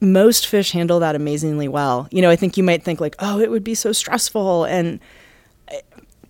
most 0.00 0.46
fish 0.46 0.72
handle 0.72 1.00
that 1.00 1.14
amazingly 1.14 1.68
well. 1.68 2.08
You 2.10 2.22
know, 2.22 2.30
I 2.30 2.36
think 2.36 2.56
you 2.56 2.64
might 2.64 2.82
think 2.82 3.00
like, 3.00 3.16
oh, 3.18 3.38
it 3.38 3.50
would 3.50 3.64
be 3.64 3.74
so 3.74 3.92
stressful. 3.92 4.64
And 4.64 5.00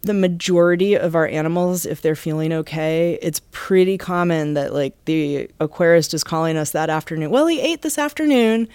the 0.03 0.15
majority 0.15 0.95
of 0.97 1.15
our 1.17 1.27
animals, 1.27 1.85
if 1.85 2.01
they're 2.03 2.15
feeling 2.17 2.53
okay, 2.53 3.19
it's 3.21 3.41
pretty 3.51 3.99
common 3.99 4.55
that 4.55 4.73
like 4.73 4.95
the 5.07 5.51
aquarist 5.61 6.15
is 6.15 6.23
calling 6.25 6.57
us 6.57 6.71
that 6.71 6.89
afternoon. 6.91 7.31
Well, 7.31 7.47
he 7.47 7.61
ate 7.61 7.83
this 7.83 7.99
afternoon. 7.99 8.69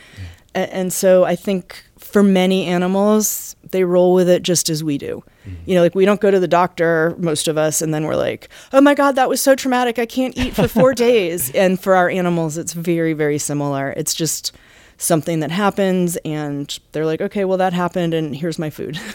A- 0.56 0.74
And 0.76 0.92
so 0.94 1.24
I 1.24 1.36
think 1.36 1.84
for 1.98 2.22
many 2.24 2.66
animals, 2.66 3.56
they 3.72 3.84
roll 3.86 4.14
with 4.14 4.28
it 4.30 4.44
just 4.44 4.70
as 4.70 4.84
we 4.84 4.98
do. 4.98 5.24
Mm-hmm. 5.48 5.70
You 5.70 5.76
know, 5.76 5.82
like 5.82 5.96
we 5.96 6.06
don't 6.06 6.20
go 6.22 6.30
to 6.30 6.40
the 6.40 6.48
doctor, 6.48 7.16
most 7.18 7.48
of 7.48 7.58
us, 7.58 7.82
and 7.82 7.94
then 7.94 8.04
we're 8.04 8.16
like, 8.18 8.50
oh 8.74 8.82
my 8.82 8.94
God, 8.94 9.14
that 9.16 9.30
was 9.30 9.42
so 9.42 9.56
traumatic. 9.56 9.98
I 9.98 10.06
can't 10.06 10.38
eat 10.38 10.54
for 10.56 10.68
four 10.68 10.94
days. 11.08 11.52
And 11.56 11.80
for 11.80 11.96
our 11.96 12.10
animals, 12.10 12.58
it's 12.58 12.74
very, 12.74 13.14
very 13.14 13.38
similar. 13.40 13.92
It's 13.98 14.14
just 14.14 14.52
something 14.98 15.40
that 15.40 15.52
happens, 15.52 16.18
and 16.18 16.78
they're 16.92 17.06
like, 17.06 17.22
okay, 17.22 17.46
well, 17.46 17.58
that 17.58 17.74
happened, 17.74 18.14
and 18.14 18.36
here's 18.36 18.60
my 18.60 18.70
food. 18.70 19.00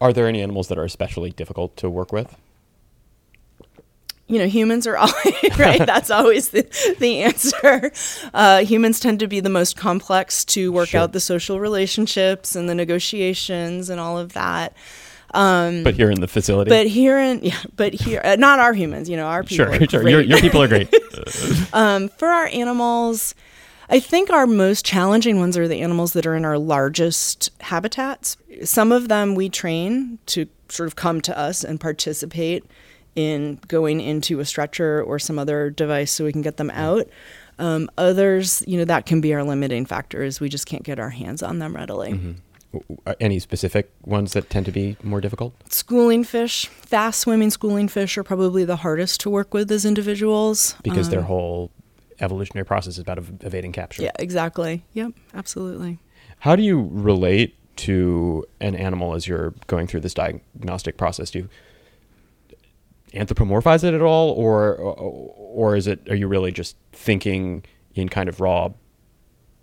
Are 0.00 0.12
there 0.12 0.26
any 0.26 0.40
animals 0.42 0.68
that 0.68 0.78
are 0.78 0.84
especially 0.84 1.30
difficult 1.30 1.76
to 1.78 1.90
work 1.90 2.12
with? 2.12 2.36
you 4.26 4.38
know, 4.38 4.46
humans 4.46 4.86
are 4.86 4.96
always 4.96 5.58
right. 5.58 5.84
That's 5.84 6.08
always 6.08 6.50
the, 6.50 6.62
the 7.00 7.22
answer. 7.22 7.90
Uh, 8.32 8.58
humans 8.64 9.00
tend 9.00 9.18
to 9.20 9.26
be 9.26 9.40
the 9.40 9.48
most 9.50 9.76
complex 9.76 10.44
to 10.44 10.70
work 10.70 10.90
Sure. 10.90 11.00
out 11.00 11.12
the 11.12 11.18
social 11.18 11.58
relationships 11.58 12.54
and 12.54 12.68
the 12.68 12.74
negotiations 12.76 13.90
and 13.90 13.98
all 14.00 14.16
of 14.18 14.34
that. 14.34 14.76
Um, 15.34 15.82
But 15.82 15.94
here 15.96 16.12
in 16.12 16.20
the 16.20 16.28
facility, 16.28 16.68
but 16.68 16.86
here 16.86 17.18
in 17.18 17.40
yeah, 17.42 17.58
but 17.74 17.92
here 17.92 18.20
uh, 18.24 18.36
not 18.38 18.60
our 18.60 18.72
humans. 18.72 19.08
You 19.08 19.16
know, 19.16 19.26
our 19.26 19.42
people. 19.44 19.66
sure, 19.66 19.82
are 19.82 19.88
sure, 19.88 20.08
your, 20.08 20.20
your 20.20 20.38
people 20.40 20.62
are 20.62 20.68
great. 20.68 20.94
Um, 21.72 22.08
for 22.08 22.28
our 22.28 22.46
animals, 22.46 23.34
I 23.92 23.98
think 23.98 24.30
our 24.30 24.46
most 24.46 24.84
challenging 24.84 25.38
ones 25.40 25.58
are 25.58 25.66
the 25.66 25.80
animals 25.80 26.12
that 26.12 26.24
are 26.24 26.36
in 26.36 26.44
our 26.44 26.58
largest 26.58 27.50
habitats. 27.60 28.36
Some 28.62 28.92
of 28.92 29.08
them 29.08 29.34
we 29.34 29.48
train 29.48 30.18
to 30.26 30.46
sort 30.68 30.86
of 30.86 30.94
come 30.94 31.20
to 31.22 31.36
us 31.36 31.64
and 31.64 31.80
participate 31.80 32.64
in 33.16 33.58
going 33.66 34.00
into 34.00 34.38
a 34.38 34.44
stretcher 34.44 35.02
or 35.02 35.18
some 35.18 35.38
other 35.38 35.70
device 35.70 36.12
so 36.12 36.24
we 36.24 36.32
can 36.32 36.42
get 36.42 36.56
them 36.56 36.70
out. 36.70 37.08
Um, 37.58 37.90
others, 37.98 38.62
you 38.66 38.78
know, 38.78 38.84
that 38.84 39.06
can 39.06 39.20
be 39.20 39.34
our 39.34 39.42
limiting 39.42 39.84
factor 39.84 40.22
is 40.22 40.40
we 40.40 40.48
just 40.48 40.66
can't 40.66 40.84
get 40.84 41.00
our 41.00 41.10
hands 41.10 41.42
on 41.42 41.58
them 41.58 41.74
readily. 41.74 42.36
W- 42.72 43.00
uh, 43.04 43.14
any 43.18 43.40
specific 43.40 43.90
ones 44.04 44.32
that 44.34 44.48
tend 44.48 44.64
to 44.66 44.72
be 44.72 44.96
more 45.02 45.20
difficult? 45.20 45.52
Schooling 45.68 46.22
fish, 46.22 46.68
fast 46.68 47.20
swimming 47.20 47.50
schooling 47.50 47.88
fish 47.88 48.16
are 48.16 48.22
probably 48.22 48.64
the 48.64 48.76
hardest 48.76 49.20
to 49.22 49.30
work 49.30 49.52
with 49.52 49.70
as 49.72 49.84
individuals. 49.84 50.76
Because 50.84 51.08
Um, 51.08 51.10
their 51.10 51.22
whole 51.22 51.72
evolutionary 52.20 52.64
process 52.64 52.94
is 52.94 52.98
about 52.98 53.18
ev- 53.18 53.32
evading 53.40 53.72
capture. 53.72 54.02
Yeah, 54.02 54.12
exactly. 54.18 54.84
Yep, 54.94 55.12
absolutely. 55.34 55.98
How 56.40 56.56
do 56.56 56.62
you 56.62 56.88
relate 56.92 57.56
to 57.76 58.44
an 58.60 58.74
animal 58.74 59.14
as 59.14 59.26
you're 59.26 59.54
going 59.66 59.86
through 59.86 60.00
this 60.00 60.14
diagnostic 60.14 60.96
process? 60.96 61.30
Do 61.30 61.40
you 61.40 61.48
anthropomorphize 63.14 63.84
it 63.84 63.94
at 63.94 64.02
all, 64.02 64.30
or 64.32 64.74
or 64.76 65.76
is 65.76 65.86
it? 65.86 66.08
Are 66.08 66.14
you 66.14 66.28
really 66.28 66.52
just 66.52 66.76
thinking 66.92 67.64
in 67.94 68.08
kind 68.08 68.28
of 68.28 68.40
raw 68.40 68.70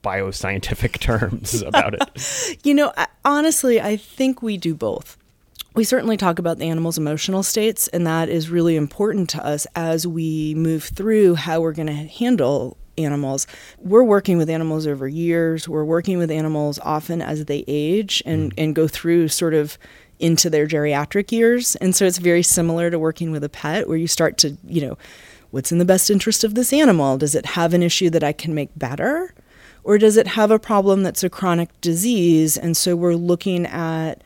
bioscientific 0.03 0.99
terms 0.99 1.61
about 1.61 1.93
it? 1.93 2.57
You 2.63 2.73
know, 2.73 2.91
I, 2.97 3.07
honestly, 3.23 3.79
I 3.79 3.97
think 3.97 4.41
we 4.41 4.57
do 4.57 4.73
both. 4.73 5.17
We 5.77 5.84
certainly 5.84 6.17
talk 6.17 6.39
about 6.39 6.57
the 6.57 6.65
animal's 6.65 6.98
emotional 6.98 7.43
states, 7.43 7.88
and 7.89 8.07
that 8.07 8.29
is 8.29 8.50
really 8.50 8.75
important 8.75 9.29
to 9.29 9.46
us 9.46 9.67
as 9.75 10.07
we 10.07 10.55
move 10.55 10.86
through 10.86 11.36
how 11.36 11.62
we're 11.62 11.72
going 11.72 11.86
to 11.86 11.93
handle 11.93 12.77
animals. 12.98 13.46
We're 13.77 14.03
working 14.03 14.39
with 14.39 14.50
animals 14.50 14.88
over 14.88 15.07
years. 15.07 15.69
We're 15.69 15.86
working 15.86 16.17
with 16.17 16.31
animals 16.31 16.79
often 16.79 17.22
as 17.22 17.46
they 17.46 17.63
age 17.67 18.24
and, 18.25 18.55
mm. 18.55 18.63
and 18.63 18.74
go 18.74 18.88
through 18.88 19.27
sort 19.27 19.53
of 19.53 19.77
into 20.17 20.50
their 20.50 20.65
geriatric 20.65 21.31
years. 21.31 21.75
And 21.75 21.96
so 21.96 22.05
it's 22.05 22.17
very 22.17 22.41
similar 22.41 22.89
to 22.89 22.98
working 22.98 23.29
with 23.29 23.43
a 23.43 23.50
pet 23.50 23.88
where 23.88 23.98
you 23.98 24.07
start 24.07 24.39
to, 24.39 24.57
you 24.65 24.81
know, 24.81 24.98
what's 25.51 25.72
in 25.72 25.77
the 25.77 25.86
best 25.86 26.10
interest 26.10 26.43
of 26.43 26.55
this 26.55 26.74
animal? 26.74 27.19
Does 27.19 27.36
it 27.36 27.46
have 27.46 27.75
an 27.75 27.84
issue 27.84 28.10
that 28.10 28.24
I 28.24 28.34
can 28.34 28.55
make 28.55 28.72
better? 28.75 29.31
Or 29.84 30.00
does 30.00 30.17
it 30.17 30.29
have 30.29 30.50
a 30.50 30.57
problem 30.57 31.03
that's 31.03 31.24
a 31.24 31.29
chronic 31.29 31.69
disease? 31.81 32.57
And 32.57 32.75
so 32.75 32.96
we're 32.96 33.13
looking 33.13 33.67
at 33.67 34.24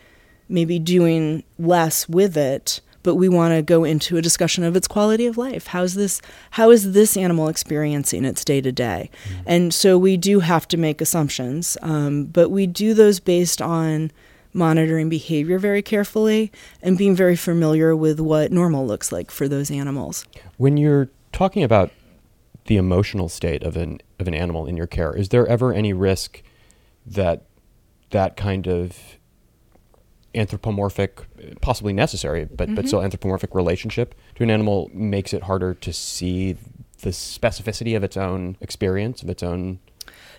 maybe 0.51 0.79
doing 0.79 1.43
less 1.57 2.07
with 2.07 2.37
it, 2.37 2.81
but 3.03 3.15
we 3.15 3.29
want 3.29 3.53
to 3.53 3.61
go 3.61 3.83
into 3.83 4.17
a 4.17 4.21
discussion 4.21 4.63
of 4.63 4.75
its 4.75 4.87
quality 4.87 5.25
of 5.25 5.37
life. 5.37 5.67
How's 5.67 5.95
this 5.95 6.21
how 6.51 6.69
is 6.69 6.93
this 6.93 7.17
animal 7.17 7.47
experiencing 7.47 8.25
its 8.25 8.45
day 8.45 8.61
to 8.61 8.71
day? 8.71 9.09
And 9.45 9.73
so 9.73 9.97
we 9.97 10.17
do 10.17 10.41
have 10.41 10.67
to 10.69 10.77
make 10.77 11.01
assumptions, 11.01 11.77
um, 11.81 12.25
but 12.25 12.49
we 12.49 12.67
do 12.67 12.93
those 12.93 13.19
based 13.19 13.61
on 13.61 14.11
monitoring 14.53 15.09
behavior 15.09 15.57
very 15.57 15.81
carefully 15.81 16.51
and 16.81 16.97
being 16.97 17.15
very 17.15 17.35
familiar 17.35 17.95
with 17.95 18.19
what 18.19 18.51
normal 18.51 18.85
looks 18.85 19.11
like 19.11 19.31
for 19.31 19.47
those 19.47 19.71
animals. 19.71 20.25
When 20.57 20.77
you're 20.77 21.09
talking 21.31 21.63
about 21.63 21.91
the 22.65 22.77
emotional 22.77 23.29
state 23.29 23.63
of 23.63 23.77
an 23.77 23.99
of 24.19 24.27
an 24.27 24.33
animal 24.33 24.67
in 24.67 24.77
your 24.77 24.87
care, 24.87 25.15
is 25.15 25.29
there 25.29 25.47
ever 25.47 25.73
any 25.73 25.93
risk 25.93 26.43
that 27.05 27.43
that 28.11 28.37
kind 28.37 28.67
of 28.67 28.97
anthropomorphic, 30.33 31.21
possibly 31.61 31.93
necessary, 31.93 32.45
but 32.45 32.73
but 32.75 32.87
still 32.87 33.01
anthropomorphic 33.01 33.53
relationship 33.53 34.15
to 34.35 34.43
an 34.43 34.49
animal 34.49 34.89
makes 34.93 35.33
it 35.33 35.43
harder 35.43 35.73
to 35.73 35.91
see 35.93 36.55
the 37.01 37.09
specificity 37.09 37.95
of 37.95 38.03
its 38.03 38.15
own 38.15 38.55
experience, 38.61 39.23
of 39.23 39.29
its 39.29 39.43
own 39.43 39.79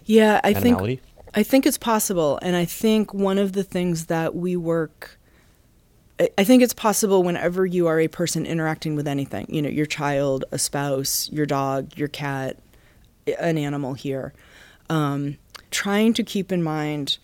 Yeah, 0.04 0.40
I 0.44 0.52
think? 0.54 1.00
I 1.34 1.42
think 1.42 1.66
it's 1.66 1.78
possible, 1.78 2.38
and 2.42 2.56
I 2.56 2.64
think 2.64 3.14
one 3.14 3.38
of 3.38 3.52
the 3.52 3.64
things 3.64 4.06
that 4.06 4.34
we 4.34 4.56
work. 4.56 5.18
I- 6.20 6.30
I 6.38 6.44
think 6.44 6.62
it's 6.62 6.75
possible 6.75 7.22
whenever 7.22 7.64
you 7.64 7.87
are 7.87 7.99
a 7.99 8.08
person 8.08 8.44
interacting 8.46 8.94
with 8.96 9.08
anything, 9.08 9.46
you 9.49 9.62
know, 9.62 9.68
your 9.70 9.87
child, 9.87 10.44
a 10.52 10.58
spouse, 10.58 11.28
your 11.32 11.46
dog, 11.46 11.96
your 11.96 12.08
cat, 12.08 12.58
an 13.38 13.56
animal 13.56 13.94
here. 13.94 14.34
Um, 14.90 15.38
trying 15.70 16.12
to 16.14 16.22
keep 16.22 16.52
in 16.52 16.62
mind 16.62 17.16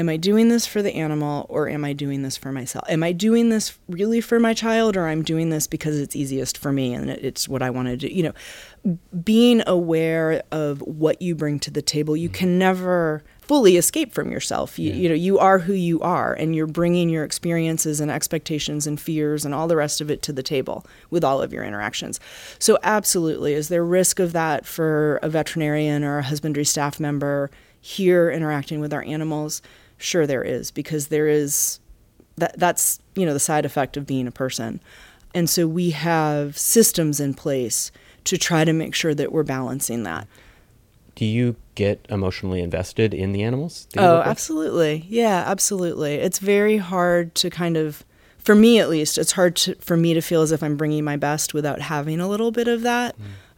am 0.00 0.08
I 0.08 0.16
doing 0.16 0.48
this 0.48 0.66
for 0.66 0.82
the 0.82 0.94
animal 0.94 1.46
or 1.48 1.68
am 1.68 1.84
I 1.84 1.92
doing 1.92 2.22
this 2.22 2.36
for 2.36 2.50
myself? 2.50 2.86
Am 2.88 3.02
I 3.02 3.12
doing 3.12 3.50
this 3.50 3.78
really 3.88 4.20
for 4.20 4.40
my 4.40 4.54
child 4.54 4.96
or 4.96 5.06
I'm 5.06 5.22
doing 5.22 5.50
this 5.50 5.66
because 5.66 6.00
it's 6.00 6.16
easiest 6.16 6.56
for 6.58 6.72
me 6.72 6.94
and 6.94 7.10
it's 7.10 7.48
what 7.48 7.62
I 7.62 7.70
want 7.70 7.88
to 7.88 7.96
do? 7.96 8.08
You 8.08 8.22
know, 8.24 8.96
being 9.22 9.62
aware 9.66 10.42
of 10.50 10.80
what 10.80 11.20
you 11.20 11.34
bring 11.34 11.60
to 11.60 11.70
the 11.70 11.82
table, 11.82 12.16
you 12.16 12.28
mm-hmm. 12.28 12.34
can 12.34 12.58
never 12.58 13.22
fully 13.42 13.76
escape 13.76 14.14
from 14.14 14.30
yourself. 14.30 14.78
You, 14.78 14.92
you 14.92 15.08
know, 15.08 15.14
you 15.14 15.38
are 15.38 15.58
who 15.58 15.74
you 15.74 16.00
are 16.00 16.32
and 16.32 16.54
you're 16.56 16.66
bringing 16.66 17.10
your 17.10 17.24
experiences 17.24 18.00
and 18.00 18.10
expectations 18.10 18.86
and 18.86 18.98
fears 18.98 19.44
and 19.44 19.54
all 19.54 19.68
the 19.68 19.76
rest 19.76 20.00
of 20.00 20.10
it 20.10 20.22
to 20.22 20.32
the 20.32 20.42
table 20.42 20.86
with 21.10 21.24
all 21.24 21.42
of 21.42 21.52
your 21.52 21.64
interactions. 21.64 22.20
So 22.58 22.78
absolutely, 22.82 23.52
is 23.52 23.68
there 23.68 23.84
risk 23.84 24.18
of 24.18 24.32
that 24.32 24.66
for 24.66 25.18
a 25.22 25.28
veterinarian 25.28 26.04
or 26.04 26.18
a 26.18 26.22
husbandry 26.22 26.64
staff 26.64 26.98
member 26.98 27.50
here 27.80 28.30
interacting 28.30 28.80
with 28.80 28.94
our 28.94 29.02
animals? 29.02 29.62
Sure 30.00 30.26
there 30.26 30.42
is 30.42 30.70
because 30.70 31.08
there 31.08 31.28
is 31.28 31.78
that 32.36 32.58
that's 32.58 33.00
you 33.14 33.24
know 33.26 33.32
the 33.32 33.40
side 33.40 33.64
effect 33.64 33.96
of 33.96 34.06
being 34.06 34.26
a 34.26 34.32
person. 34.32 34.80
And 35.34 35.48
so 35.48 35.66
we 35.68 35.90
have 35.90 36.58
systems 36.58 37.20
in 37.20 37.34
place 37.34 37.92
to 38.24 38.36
try 38.36 38.64
to 38.64 38.72
make 38.72 38.94
sure 38.94 39.14
that 39.14 39.30
we're 39.30 39.44
balancing 39.44 40.02
that. 40.02 40.26
Do 41.14 41.24
you 41.24 41.54
get 41.74 42.04
emotionally 42.08 42.60
invested 42.60 43.14
in 43.14 43.32
the 43.32 43.42
animals? 43.42 43.86
oh 43.96 44.22
absolutely. 44.22 45.04
Yeah 45.08 45.44
absolutely. 45.46 46.14
It's 46.14 46.38
very 46.38 46.78
hard 46.78 47.34
to 47.36 47.50
kind 47.50 47.76
of 47.76 48.04
for 48.38 48.54
me 48.54 48.78
at 48.78 48.88
least 48.88 49.18
it's 49.18 49.32
hard 49.32 49.54
to, 49.54 49.74
for 49.76 49.96
me 49.96 50.14
to 50.14 50.22
feel 50.22 50.40
as 50.40 50.50
if 50.50 50.62
i'm 50.62 50.74
bringing 50.74 51.04
my 51.04 51.16
best 51.16 51.52
without 51.52 51.78
having 51.82 52.20
a 52.20 52.28
little 52.28 52.50
bit 52.50 52.68
of 52.68 52.82
that. 52.82 53.14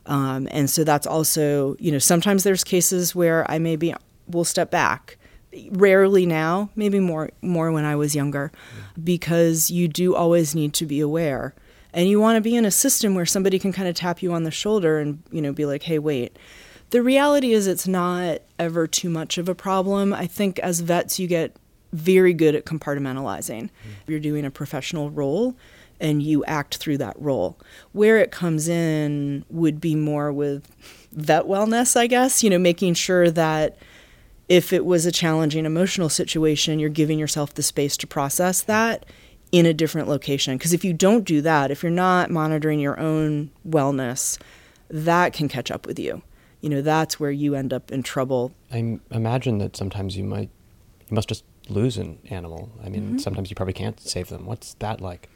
Um, 0.07 0.49
and 0.51 0.69
so 0.69 0.83
that's 0.83 1.07
also 1.07 1.77
you 1.79 1.93
know 1.93 2.01
sometimes 2.01 2.43
there's 2.43 2.65
cases 2.65 3.15
where 3.15 3.49
i 3.49 3.59
maybe 3.59 3.95
will 4.29 4.45
step 4.45 4.71
back 4.73 5.17
rarely 5.71 6.27
now 6.27 6.71
maybe 6.75 6.99
more 6.99 7.31
more 7.43 7.71
when 7.71 7.85
i 7.85 7.95
was 7.95 8.15
younger 8.15 8.51
because 9.03 9.71
you 9.71 9.87
do 9.87 10.15
always 10.15 10.55
need 10.55 10.73
to 10.73 10.87
be 10.87 11.01
aware 11.01 11.55
and 11.93 12.09
you 12.09 12.19
want 12.19 12.37
to 12.37 12.41
be 12.41 12.57
in 12.57 12.65
a 12.65 12.71
system 12.71 13.15
where 13.15 13.27
somebody 13.27 13.59
can 13.59 13.73
kind 13.73 13.89
of 13.89 13.95
tap 13.95 14.23
you 14.23 14.33
on 14.33 14.45
the 14.45 14.51
shoulder 14.51 14.99
and 14.99 15.23
you 15.31 15.43
know 15.43 15.53
be 15.53 15.67
like 15.67 15.83
hey 15.83 15.99
wait 15.99 16.39
the 16.91 17.03
reality 17.03 17.53
is 17.53 17.67
it's 17.67 17.89
not 17.89 18.39
ever 18.59 18.87
too 18.87 19.11
much 19.11 19.37
of 19.37 19.49
a 19.49 19.55
problem 19.55 20.13
i 20.13 20.27
think 20.27 20.59
as 20.61 20.81
vets 20.81 21.19
you 21.19 21.27
get 21.27 21.57
very 21.93 22.33
good 22.33 22.55
at 22.55 22.65
compartmentalizing. 22.65 23.65
Mm-hmm. 23.65 23.91
You're 24.11 24.21
doing 24.21 24.45
a 24.45 24.51
professional 24.51 25.11
role 25.11 25.57
and 26.01 26.23
you 26.23 26.45
act 26.47 26.79
through 26.79 26.99
that 26.99 27.15
role. 27.21 27.59
Where 27.93 28.19
it 28.19 28.33
comes 28.33 28.69
in 28.69 29.45
would 29.51 29.81
be 29.81 29.95
more 29.95 30.33
with 30.33 30.67
vet 31.13 31.45
wellness, 31.45 31.97
I 31.97 32.07
guess, 32.07 32.43
you 32.43 32.51
know, 32.51 32.59
making 32.59 32.95
sure 32.95 33.31
that 33.31 33.77
if 34.53 34.71
it 34.71 34.85
was 34.85 35.07
a 35.07 35.11
challenging 35.11 35.65
emotional 35.65 36.11
situation, 36.11 36.79
you're 36.79 36.91
giving 36.91 37.19
yourself 37.19 37.55
the 37.55 37.63
space 37.63 37.97
to 37.97 38.07
process 38.07 38.61
that 38.61 39.07
in 39.51 39.65
a 39.65 39.73
different 39.73 40.09
location. 40.09 40.59
Because 40.59 40.75
if 40.75 40.85
you 40.85 40.93
don't 40.93 41.25
do 41.25 41.41
that, 41.41 41.71
if 41.71 41.83
you're 41.83 41.91
not 41.91 42.29
monitoring 42.29 42.79
your 42.79 43.01
own 43.01 43.51
wellness, 43.67 44.39
that 44.91 45.33
can 45.33 45.49
catch 45.49 45.71
up 45.71 45.87
with 45.87 45.99
you. 45.99 46.21
You 46.61 46.69
know, 46.69 46.83
that's 46.83 47.19
where 47.19 47.31
you 47.31 47.55
end 47.55 47.73
up 47.73 47.91
in 47.91 48.03
trouble. 48.03 48.53
I 48.71 48.99
imagine 49.11 49.57
that 49.57 49.75
sometimes 49.75 50.19
you 50.19 50.25
might, 50.25 50.51
you 51.09 51.15
must 51.15 51.31
just 51.31 51.45
lose 51.71 51.97
an 51.97 52.19
animal. 52.29 52.71
I 52.85 52.91
mean, 52.91 53.03
mm-hmm. 53.03 53.19
sometimes 53.21 53.49
you 53.49 53.57
probably 53.57 53.73
can't 53.73 53.99
save 54.01 54.29
them. 54.29 54.45
What's 54.45 54.75
that 54.75 55.01
like? 55.01 55.31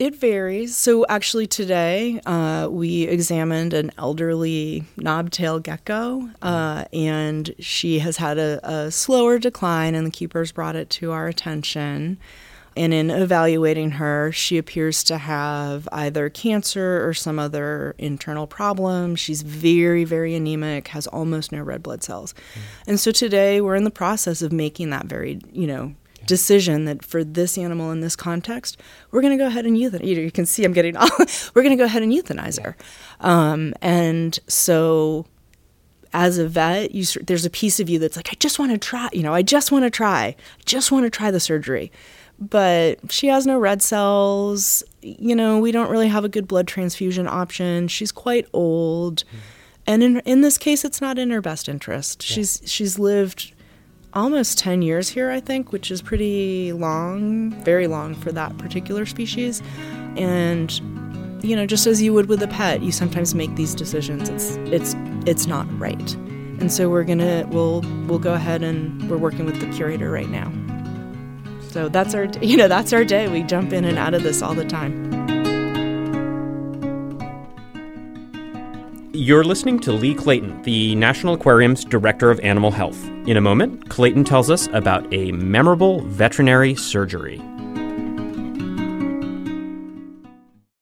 It 0.00 0.16
varies. 0.16 0.78
So 0.78 1.04
actually, 1.10 1.46
today 1.46 2.22
uh, 2.24 2.68
we 2.70 3.02
examined 3.02 3.74
an 3.74 3.90
elderly 3.98 4.84
knobtail 4.96 5.62
gecko, 5.62 6.26
uh, 6.40 6.86
and 6.90 7.54
she 7.58 7.98
has 7.98 8.16
had 8.16 8.38
a, 8.38 8.66
a 8.66 8.90
slower 8.90 9.38
decline, 9.38 9.94
and 9.94 10.06
the 10.06 10.10
keepers 10.10 10.52
brought 10.52 10.74
it 10.74 10.88
to 10.88 11.12
our 11.12 11.28
attention. 11.28 12.16
And 12.74 12.94
in 12.94 13.10
evaluating 13.10 13.90
her, 13.90 14.32
she 14.32 14.56
appears 14.56 15.04
to 15.04 15.18
have 15.18 15.86
either 15.92 16.30
cancer 16.30 17.06
or 17.06 17.12
some 17.12 17.38
other 17.38 17.94
internal 17.98 18.46
problem. 18.46 19.16
She's 19.16 19.42
very, 19.42 20.04
very 20.04 20.34
anemic, 20.34 20.88
has 20.88 21.08
almost 21.08 21.52
no 21.52 21.60
red 21.60 21.82
blood 21.82 22.02
cells. 22.02 22.32
And 22.86 22.98
so 22.98 23.10
today 23.10 23.60
we're 23.60 23.76
in 23.76 23.84
the 23.84 23.90
process 23.90 24.40
of 24.40 24.50
making 24.50 24.88
that 24.90 25.04
very, 25.04 25.42
you 25.52 25.66
know, 25.66 25.94
decision 26.30 26.84
that 26.84 27.04
for 27.04 27.24
this 27.24 27.58
animal 27.58 27.90
in 27.90 28.02
this 28.02 28.14
context, 28.14 28.80
we're 29.10 29.20
going 29.20 29.36
to 29.36 29.42
go 29.42 29.48
ahead 29.48 29.66
and 29.66 29.76
euthanize. 29.76 30.06
You, 30.06 30.14
know, 30.14 30.22
you 30.22 30.30
can 30.30 30.46
see 30.46 30.64
I'm 30.64 30.72
getting 30.72 30.96
all. 30.96 31.08
we're 31.54 31.62
going 31.62 31.76
to 31.76 31.82
go 31.82 31.84
ahead 31.84 32.04
and 32.04 32.12
euthanize 32.12 32.62
her. 32.62 32.76
Um, 33.18 33.74
and 33.82 34.38
so, 34.46 35.26
as 36.12 36.38
a 36.38 36.46
vet, 36.46 36.92
you 36.92 37.04
there's 37.22 37.44
a 37.44 37.50
piece 37.50 37.80
of 37.80 37.88
you 37.88 37.98
that's 37.98 38.14
like, 38.14 38.28
I 38.30 38.36
just 38.38 38.60
want 38.60 38.70
to 38.70 38.78
try. 38.78 39.08
You 39.12 39.24
know, 39.24 39.34
I 39.34 39.42
just 39.42 39.72
want 39.72 39.84
to 39.84 39.90
try. 39.90 40.26
I 40.26 40.36
just 40.66 40.92
want 40.92 41.04
to 41.04 41.10
try 41.10 41.32
the 41.32 41.40
surgery. 41.40 41.90
But 42.38 43.00
she 43.10 43.26
has 43.26 43.44
no 43.44 43.58
red 43.58 43.82
cells. 43.82 44.84
You 45.02 45.34
know, 45.34 45.58
we 45.58 45.72
don't 45.72 45.90
really 45.90 46.08
have 46.08 46.24
a 46.24 46.28
good 46.28 46.46
blood 46.46 46.68
transfusion 46.68 47.26
option. 47.26 47.88
She's 47.88 48.12
quite 48.12 48.46
old. 48.52 49.24
And 49.84 50.04
in 50.04 50.20
in 50.20 50.42
this 50.42 50.58
case, 50.58 50.84
it's 50.84 51.00
not 51.00 51.18
in 51.18 51.30
her 51.30 51.40
best 51.40 51.68
interest. 51.68 52.22
She's 52.22 52.62
she's 52.66 53.00
lived 53.00 53.52
almost 54.14 54.58
10 54.58 54.82
years 54.82 55.08
here, 55.08 55.30
I 55.30 55.40
think, 55.40 55.72
which 55.72 55.90
is 55.90 56.02
pretty 56.02 56.72
long, 56.72 57.50
very 57.64 57.86
long 57.86 58.14
for 58.14 58.32
that 58.32 58.56
particular 58.58 59.06
species. 59.06 59.62
And 60.16 60.70
you 61.42 61.56
know, 61.56 61.66
just 61.66 61.86
as 61.86 62.02
you 62.02 62.12
would 62.12 62.26
with 62.26 62.42
a 62.42 62.48
pet, 62.48 62.82
you 62.82 62.92
sometimes 62.92 63.34
make 63.34 63.54
these 63.56 63.74
decisions. 63.74 64.28
It's 64.28 64.56
it's 64.72 64.94
it's 65.26 65.46
not 65.46 65.66
right. 65.78 66.14
And 66.60 66.70
so 66.70 66.90
we're 66.90 67.04
going 67.04 67.18
to 67.18 67.46
we'll 67.48 67.80
we'll 68.06 68.18
go 68.18 68.34
ahead 68.34 68.62
and 68.62 69.10
we're 69.10 69.16
working 69.16 69.46
with 69.46 69.58
the 69.60 69.66
curator 69.74 70.10
right 70.10 70.28
now. 70.28 70.52
So 71.68 71.88
that's 71.88 72.14
our 72.14 72.24
you 72.42 72.56
know, 72.56 72.68
that's 72.68 72.92
our 72.92 73.04
day. 73.04 73.28
We 73.28 73.42
jump 73.42 73.72
in 73.72 73.84
and 73.84 73.98
out 73.98 74.14
of 74.14 74.22
this 74.22 74.42
all 74.42 74.54
the 74.54 74.66
time. 74.66 75.19
You're 79.12 79.42
listening 79.42 79.80
to 79.80 79.92
Lee 79.92 80.14
Clayton, 80.14 80.62
the 80.62 80.94
National 80.94 81.34
Aquarium's 81.34 81.84
Director 81.84 82.30
of 82.30 82.38
Animal 82.40 82.70
Health. 82.70 83.04
In 83.26 83.36
a 83.36 83.40
moment, 83.40 83.88
Clayton 83.88 84.22
tells 84.22 84.50
us 84.50 84.68
about 84.72 85.12
a 85.12 85.32
memorable 85.32 86.00
veterinary 86.02 86.76
surgery. 86.76 87.38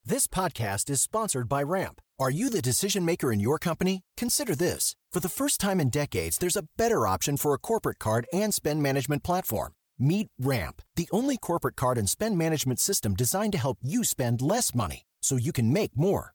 This 0.04 0.26
podcast 0.26 0.90
is 0.90 1.00
sponsored 1.00 1.48
by 1.48 1.62
Ramp. 1.62 2.02
Are 2.18 2.28
you 2.28 2.50
the 2.50 2.60
decision 2.60 3.02
maker 3.06 3.32
in 3.32 3.40
your 3.40 3.58
company? 3.58 4.02
Consider 4.18 4.54
this. 4.54 4.94
For 5.10 5.20
the 5.20 5.30
first 5.30 5.58
time 5.58 5.80
in 5.80 5.88
decades, 5.88 6.36
there's 6.36 6.56
a 6.56 6.66
better 6.76 7.06
option 7.06 7.38
for 7.38 7.54
a 7.54 7.58
corporate 7.58 7.98
card 7.98 8.26
and 8.30 8.52
spend 8.52 8.82
management 8.82 9.24
platform. 9.24 9.72
Meet 9.98 10.28
Ramp, 10.38 10.82
the 10.96 11.08
only 11.12 11.38
corporate 11.38 11.76
card 11.76 11.96
and 11.96 12.10
spend 12.10 12.36
management 12.36 12.78
system 12.78 13.14
designed 13.14 13.52
to 13.52 13.58
help 13.58 13.78
you 13.80 14.04
spend 14.04 14.42
less 14.42 14.74
money 14.74 15.04
so 15.22 15.36
you 15.36 15.50
can 15.50 15.72
make 15.72 15.96
more. 15.96 16.34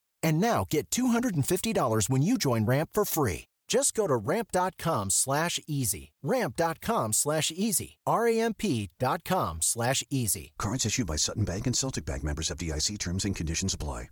And 0.23 0.39
now 0.39 0.65
get 0.69 0.89
$250 0.89 2.09
when 2.09 2.21
you 2.21 2.37
join 2.37 2.65
Ramp 2.65 2.89
for 2.93 3.05
free. 3.05 3.45
Just 3.71 3.93
go 3.93 4.05
to 4.05 4.17
ramp.com 4.17 5.11
slash 5.11 5.57
easy. 5.65 6.11
Ramp.com 6.21 7.13
slash 7.13 7.51
easy. 7.55 7.99
R-A-M-P 8.05 8.89
dot 8.99 9.23
com 9.23 9.59
slash 9.61 10.03
easy. 10.09 10.51
Cards 10.57 10.85
issued 10.85 11.07
by 11.07 11.15
Sutton 11.15 11.45
Bank 11.45 11.67
and 11.67 11.75
Celtic 11.75 12.05
Bank 12.05 12.21
members 12.21 12.49
FDIC 12.49 12.97
terms 12.99 13.23
and 13.23 13.33
conditions 13.33 13.73
apply. 13.73 14.09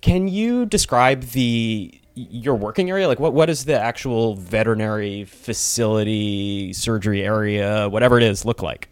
Can 0.00 0.26
you 0.26 0.66
describe 0.66 1.22
the 1.22 2.00
your 2.14 2.54
working 2.54 2.90
area? 2.90 3.06
Like 3.06 3.20
what 3.20 3.32
what 3.32 3.48
is 3.48 3.64
the 3.64 3.78
actual 3.80 4.34
veterinary 4.34 5.24
facility, 5.24 6.72
surgery 6.72 7.22
area, 7.22 7.88
whatever 7.88 8.16
it 8.16 8.24
is, 8.24 8.44
look 8.44 8.60
like? 8.60 8.88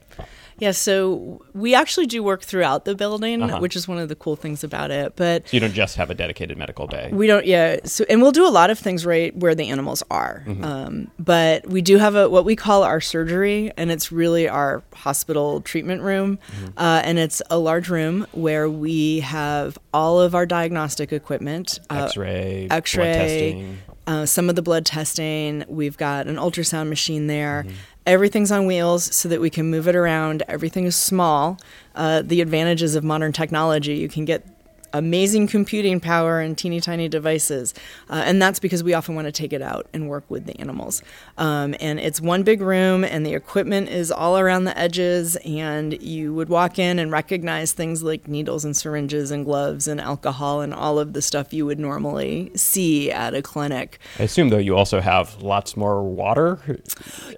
Yeah, 0.63 0.71
so 0.71 1.43
we 1.55 1.75
actually 1.75 2.07
do 2.07 2.23
work 2.23 2.43
throughout 2.43 2.85
the 2.85 2.95
building, 2.95 3.43
Uh-huh. 3.43 3.59
which 3.59 3.75
is 3.75 3.89
one 3.89 3.99
of 3.99 4.09
the 4.09 4.15
cool 4.15 4.37
things 4.37 4.63
about 4.63 4.93
it. 4.93 5.15
But 5.17 5.49
So 5.49 5.57
you 5.57 5.61
don't 5.61 5.75
just 5.75 5.97
have 5.97 6.09
a 6.09 6.15
dedicated 6.15 6.57
medical 6.57 6.87
bay. 6.87 7.11
We 7.13 7.27
don't, 7.27 7.45
yeah. 7.45 7.79
So, 7.85 8.05
and 8.09 8.23
we'll 8.23 8.31
do 8.31 8.47
a 8.47 8.55
lot 8.61 8.71
of 8.71 8.79
things 8.79 9.05
right 9.05 9.37
where 9.37 9.57
the 9.57 9.69
animals 9.71 10.05
are. 10.09 10.45
Um, 10.63 11.11
but 11.19 11.67
we 11.67 11.83
do 11.83 11.99
have 11.99 12.15
a 12.15 12.29
what 12.31 12.45
we 12.45 12.55
call 12.55 12.85
our 12.85 13.01
surgery, 13.01 13.73
and 13.77 13.91
it's 13.91 14.13
really 14.13 14.49
our 14.49 14.85
hospital 14.95 15.61
treatment 15.63 16.03
room. 16.03 16.39
Uh, 16.77 17.03
and 17.05 17.19
it's 17.19 17.43
a 17.51 17.59
large 17.59 17.89
room 17.89 18.25
where 18.31 18.71
we 18.71 19.19
have 19.21 19.77
all 19.93 20.21
of 20.21 20.33
our 20.37 20.47
diagnostic 20.47 21.13
equipment, 21.13 21.81
uh, 21.91 22.05
X-ray, 22.05 22.69
X-ray, 22.71 23.13
testing. 23.13 23.79
uh, 24.07 24.27
some 24.27 24.49
of 24.49 24.55
the 24.55 24.63
blood 24.63 24.87
testing. 24.87 25.65
We've 25.67 25.97
got 25.97 26.29
an 26.29 26.37
ultrasound 26.37 26.89
machine 26.89 27.27
there. 27.27 27.67
Everything's 28.07 28.51
on 28.51 28.67
wheels 28.67 29.15
so 29.15 29.29
that 29.29 29.41
we 29.41 29.49
can 29.51 29.71
move 29.71 29.87
it 29.87 29.95
around. 29.95 30.43
Everything 30.49 30.87
is 30.87 30.97
small. 30.97 31.59
Uh, 31.95 32.23
the 32.23 32.41
advantages 32.41 32.95
of 32.95 33.05
modern 33.05 33.33
technology, 33.33 33.95
you 33.95 34.09
can 34.09 34.25
get 34.25 34.52
amazing 34.93 35.47
computing 35.47 36.01
power 36.01 36.41
and 36.41 36.57
teeny 36.57 36.81
tiny 36.81 37.09
devices. 37.09 37.75
Uh, 38.11 38.23
and 38.25 38.41
that's 38.41 38.59
because 38.59 38.83
we 38.83 38.95
often 38.95 39.15
want 39.15 39.27
to 39.27 39.33
take 39.33 39.53
it 39.53 39.63
out 39.63 39.87
and 39.93 40.09
work 40.09 40.25
with 40.29 40.47
the 40.47 40.59
animals. 40.61 41.03
Um, 41.39 41.75
and 41.81 41.99
it's 42.01 42.21
one 42.21 42.43
big 42.43 42.61
room, 42.61 43.05
and 43.05 43.25
the 43.25 43.35
equipment 43.35 43.89
is 43.89 44.11
all 44.11 44.39
around 44.39 44.65
the 44.65 44.77
edges. 44.79 45.37
And 45.45 46.01
you 46.03 46.35
would 46.35 46.49
walk 46.49 46.79
in 46.79 46.99
and 46.99 47.11
recognize 47.11 47.73
things 47.73 48.03
like 48.03 48.29
needles 48.29 48.65
and 48.65 48.77
syringes 48.77 49.31
and 49.31 49.45
gloves 49.45 49.89
and 49.89 50.01
alcohol 50.01 50.61
and 50.61 50.73
all 50.75 50.99
of 50.99 51.13
the 51.13 51.23
stuff 51.23 51.53
you 51.53 51.67
would 51.67 51.79
normally 51.79 52.51
see 52.55 53.11
at 53.11 53.35
a 53.35 53.43
clinic. 53.43 53.99
I 54.19 54.25
assume 54.25 54.49
though 54.49 54.59
you 54.59 54.77
also 54.77 55.01
have 55.01 55.43
lots 55.43 55.77
more 55.77 56.03
water 56.03 56.59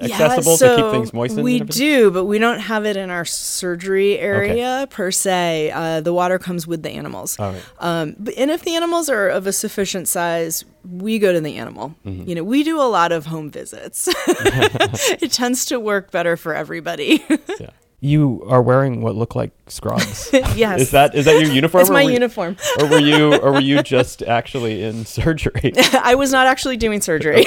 accessible 0.00 0.56
to 0.58 0.76
keep 0.76 0.90
things 0.90 1.12
moistened. 1.12 1.44
We 1.44 1.60
do, 1.60 2.10
but 2.10 2.24
we 2.24 2.38
don't 2.38 2.60
have 2.60 2.84
it 2.84 2.96
in 2.96 3.10
our 3.10 3.24
surgery 3.24 4.18
area 4.18 4.86
per 4.90 5.10
se. 5.10 5.70
Uh, 5.72 6.00
the 6.00 6.12
water 6.12 6.38
comes 6.38 6.66
with 6.66 6.82
the 6.82 6.90
animals. 6.90 7.36
All 7.44 7.52
right. 7.52 7.62
Um, 7.78 8.16
but, 8.18 8.34
and 8.36 8.50
if 8.50 8.62
the 8.62 8.74
animals 8.74 9.08
are 9.08 9.28
of 9.28 9.46
a 9.46 9.52
sufficient 9.52 10.08
size, 10.08 10.64
we 10.88 11.18
go 11.18 11.32
to 11.32 11.40
the 11.40 11.56
animal. 11.56 11.94
Mm-hmm. 12.04 12.28
You 12.28 12.34
know, 12.36 12.44
we 12.44 12.62
do 12.62 12.80
a 12.80 12.84
lot 12.88 13.12
of 13.12 13.26
home 13.26 13.50
visits. 13.50 14.08
it 14.26 15.32
tends 15.32 15.64
to 15.66 15.78
work 15.80 16.10
better 16.10 16.36
for 16.36 16.54
everybody. 16.54 17.24
Yeah. 17.60 17.70
You 18.00 18.44
are 18.48 18.60
wearing 18.60 19.00
what 19.00 19.14
look 19.14 19.34
like 19.34 19.52
scrubs. 19.68 20.28
yes. 20.54 20.80
Is 20.82 20.90
that 20.90 21.14
is 21.14 21.24
that 21.24 21.40
your 21.40 21.50
uniform? 21.50 21.80
It's 21.80 21.88
or 21.88 21.94
my 21.94 22.02
you- 22.02 22.12
uniform. 22.12 22.56
or 22.78 22.86
were 22.86 22.98
you 22.98 23.34
or 23.36 23.52
were 23.52 23.60
you 23.60 23.82
just 23.82 24.22
actually 24.22 24.82
in 24.82 25.06
surgery? 25.06 25.72
I 25.94 26.14
was 26.14 26.30
not 26.30 26.46
actually 26.46 26.76
doing 26.76 27.00
surgery. 27.00 27.46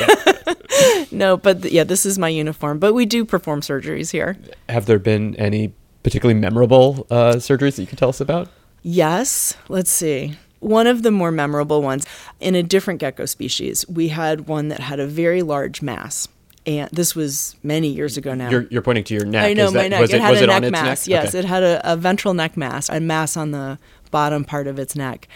no, 1.11 1.37
but 1.37 1.61
th- 1.61 1.73
yeah, 1.73 1.83
this 1.83 2.07
is 2.07 2.17
my 2.17 2.29
uniform. 2.29 2.79
But 2.79 2.93
we 2.93 3.05
do 3.05 3.23
perform 3.23 3.61
surgeries 3.61 4.09
here. 4.11 4.35
Have 4.67 4.87
there 4.87 4.97
been 4.97 5.35
any 5.35 5.73
particularly 6.01 6.39
memorable 6.39 7.05
uh, 7.11 7.33
surgeries 7.35 7.75
that 7.75 7.81
you 7.83 7.87
can 7.87 7.97
tell 7.97 8.09
us 8.09 8.21
about? 8.21 8.49
Yes. 8.81 9.55
Let's 9.69 9.91
see. 9.91 10.37
One 10.59 10.87
of 10.87 11.03
the 11.03 11.11
more 11.11 11.31
memorable 11.31 11.81
ones 11.81 12.05
in 12.39 12.55
a 12.55 12.63
different 12.63 12.99
gecko 12.99 13.25
species, 13.25 13.85
we 13.87 14.07
had 14.09 14.47
one 14.47 14.69
that 14.69 14.79
had 14.79 14.99
a 14.99 15.05
very 15.07 15.41
large 15.43 15.81
mass. 15.81 16.27
and 16.65 16.89
this 16.91 17.15
was 17.15 17.55
many 17.63 17.87
years 17.87 18.17
ago 18.17 18.33
now. 18.33 18.49
You're, 18.49 18.67
you're 18.69 18.81
pointing 18.81 19.03
to 19.05 19.13
your 19.13 19.25
neck. 19.25 19.45
I 19.45 19.53
know 19.53 19.71
my 19.71 19.83
that- 19.83 19.89
neck. 19.89 20.01
Was 20.01 20.11
it, 20.11 20.15
it, 20.17 20.21
had 20.21 20.31
was 20.31 20.41
a 20.41 20.43
it 20.43 20.47
neck 20.47 20.55
on 20.57 20.63
its 20.65 20.71
mass. 20.71 21.07
neck? 21.07 21.23
Yes, 21.23 21.27
Okay. 21.29 21.39
it 21.39 21.45
had 21.45 21.63
a, 21.63 21.93
a 21.93 21.95
ventral 21.95 22.33
neck 22.33 22.57
mass, 22.57 22.89
a 22.89 22.99
mass 22.99 23.37
on 23.37 23.51
the 23.51 23.77
bottom 24.11 24.43
part 24.43 24.67
of 24.67 24.79
its 24.79 24.95
neck. 24.95 25.27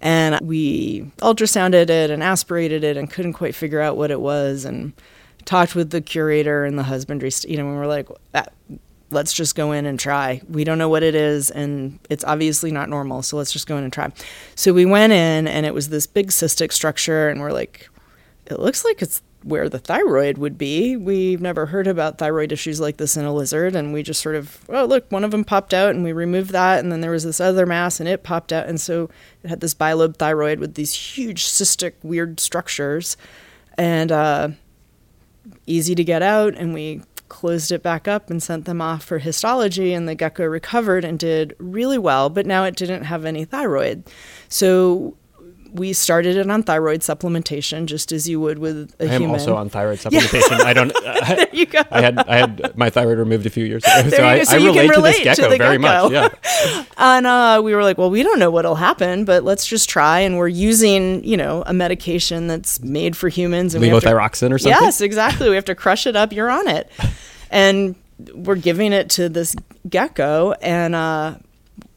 And 0.00 0.38
we 0.46 1.10
ultrasounded 1.18 1.88
it 1.88 2.10
and 2.10 2.22
aspirated 2.22 2.84
it 2.84 2.96
and 2.98 3.10
couldn't 3.10 3.32
quite 3.34 3.54
figure 3.54 3.80
out 3.80 3.96
what 3.96 4.10
it 4.10 4.20
was 4.20 4.64
and 4.66 4.92
talked 5.46 5.74
with 5.74 5.90
the 5.90 6.00
curator 6.02 6.64
and 6.64 6.78
the 6.78 6.82
husbandry, 6.82 7.30
you 7.46 7.56
know, 7.56 7.66
and 7.68 7.76
we're 7.76 7.86
like, 7.86 8.08
"Ah, 8.34 8.44
let's 9.14 9.32
just 9.32 9.54
go 9.54 9.72
in 9.72 9.86
and 9.86 9.98
try. 9.98 10.42
We 10.48 10.64
don't 10.64 10.78
know 10.78 10.88
what 10.88 11.02
it 11.02 11.14
is, 11.14 11.50
and 11.50 11.98
it's 12.10 12.24
obviously 12.24 12.70
not 12.70 12.88
normal, 12.88 13.22
so 13.22 13.36
let's 13.36 13.52
just 13.52 13.66
go 13.66 13.78
in 13.78 13.84
and 13.84 13.92
try. 13.92 14.12
So 14.54 14.72
we 14.74 14.84
went 14.84 15.12
in, 15.12 15.48
and 15.48 15.64
it 15.64 15.72
was 15.72 15.88
this 15.88 16.06
big 16.06 16.28
cystic 16.28 16.72
structure, 16.72 17.28
and 17.28 17.40
we're 17.40 17.52
like, 17.52 17.88
it 18.46 18.60
looks 18.60 18.84
like 18.84 19.00
it's 19.00 19.22
where 19.42 19.68
the 19.68 19.78
thyroid 19.78 20.38
would 20.38 20.56
be. 20.56 20.96
We've 20.96 21.40
never 21.40 21.66
heard 21.66 21.86
about 21.86 22.16
thyroid 22.18 22.50
issues 22.50 22.80
like 22.80 22.96
this 22.96 23.16
in 23.16 23.24
a 23.24 23.32
lizard, 23.32 23.76
and 23.76 23.92
we 23.92 24.02
just 24.02 24.22
sort 24.22 24.36
of, 24.36 24.58
oh, 24.68 24.86
look, 24.86 25.10
one 25.12 25.22
of 25.22 25.30
them 25.30 25.44
popped 25.44 25.72
out, 25.72 25.90
and 25.94 26.02
we 26.02 26.12
removed 26.12 26.50
that, 26.50 26.82
and 26.82 26.90
then 26.90 27.00
there 27.00 27.10
was 27.10 27.24
this 27.24 27.40
other 27.40 27.66
mass, 27.66 28.00
and 28.00 28.08
it 28.08 28.22
popped 28.22 28.52
out, 28.52 28.66
and 28.66 28.80
so 28.80 29.10
it 29.42 29.48
had 29.48 29.60
this 29.60 29.74
bilobe 29.74 30.16
thyroid 30.16 30.58
with 30.58 30.74
these 30.74 30.94
huge 30.94 31.44
cystic 31.44 31.92
weird 32.02 32.40
structures, 32.40 33.16
and 33.76 34.10
uh, 34.10 34.48
easy 35.66 35.94
to 35.94 36.04
get 36.04 36.22
out, 36.22 36.54
and 36.54 36.72
we 36.72 37.02
closed 37.28 37.72
it 37.72 37.82
back 37.82 38.06
up 38.06 38.30
and 38.30 38.42
sent 38.42 38.64
them 38.64 38.80
off 38.80 39.04
for 39.04 39.18
histology 39.18 39.92
and 39.92 40.08
the 40.08 40.14
gecko 40.14 40.44
recovered 40.44 41.04
and 41.04 41.18
did 41.18 41.54
really 41.58 41.98
well 41.98 42.28
but 42.28 42.46
now 42.46 42.64
it 42.64 42.76
didn't 42.76 43.04
have 43.04 43.24
any 43.24 43.44
thyroid. 43.44 44.04
So 44.48 45.16
we 45.74 45.92
started 45.92 46.36
it 46.36 46.48
on 46.48 46.62
thyroid 46.62 47.00
supplementation 47.00 47.86
just 47.86 48.12
as 48.12 48.28
you 48.28 48.40
would 48.40 48.60
with 48.60 48.94
a 49.00 49.10
I 49.10 49.14
am 49.14 49.22
human 49.22 49.40
also 49.40 49.56
on 49.56 49.68
thyroid 49.68 49.98
supplementation. 49.98 50.60
I 50.60 50.72
don't. 50.72 50.92
I, 51.04 51.34
there 51.34 51.48
you 51.52 51.66
go 51.66 51.82
I 51.90 52.00
had 52.00 52.18
I 52.20 52.36
had 52.36 52.76
my 52.78 52.90
thyroid 52.90 53.18
removed 53.18 53.44
a 53.44 53.50
few 53.50 53.64
years 53.64 53.84
ago, 53.84 54.02
There 54.02 54.20
so 54.20 54.24
I, 54.24 54.38
go. 54.38 54.44
So 54.44 54.56
I 54.56 54.58
you 54.60 54.72
can 54.72 54.88
relate 54.88 54.94
to 54.94 55.00
relate 55.00 55.24
this 55.24 55.36
to 55.36 55.42
gecko 55.42 55.50
the 55.50 55.58
very 55.58 55.78
much. 55.78 56.12
Yeah. 56.12 56.84
and 56.96 57.26
uh, 57.26 57.60
we 57.62 57.74
were 57.74 57.82
like 57.82 57.98
well 57.98 58.08
we 58.08 58.22
don't 58.22 58.38
know 58.38 58.50
what'll 58.52 58.76
happen 58.76 59.24
but 59.24 59.42
let's 59.42 59.66
just 59.66 59.88
try 59.88 60.20
and 60.20 60.38
we're 60.38 60.48
using 60.48 61.24
you 61.24 61.36
know 61.36 61.64
a 61.66 61.72
medication 61.72 62.46
that's 62.46 62.80
made 62.80 63.16
for 63.16 63.28
humans 63.28 63.74
and 63.74 63.82
we 63.82 63.88
have 63.88 64.00
to- 64.00 64.06
Levothyroxine 64.08 64.52
or 64.52 64.58
something? 64.58 64.80
yes 64.80 65.00
exactly 65.00 65.48
we 65.48 65.56
have 65.56 65.64
to 65.64 65.74
crush 65.74 66.06
it 66.06 66.14
up 66.14 66.32
you're 66.32 66.50
on 66.50 66.68
it 66.68 66.88
and 67.50 67.96
we're 68.32 68.54
giving 68.54 68.92
it 68.92 69.10
to 69.10 69.28
this 69.28 69.56
gecko 69.88 70.52
and 70.62 70.94
uh, 70.94 71.34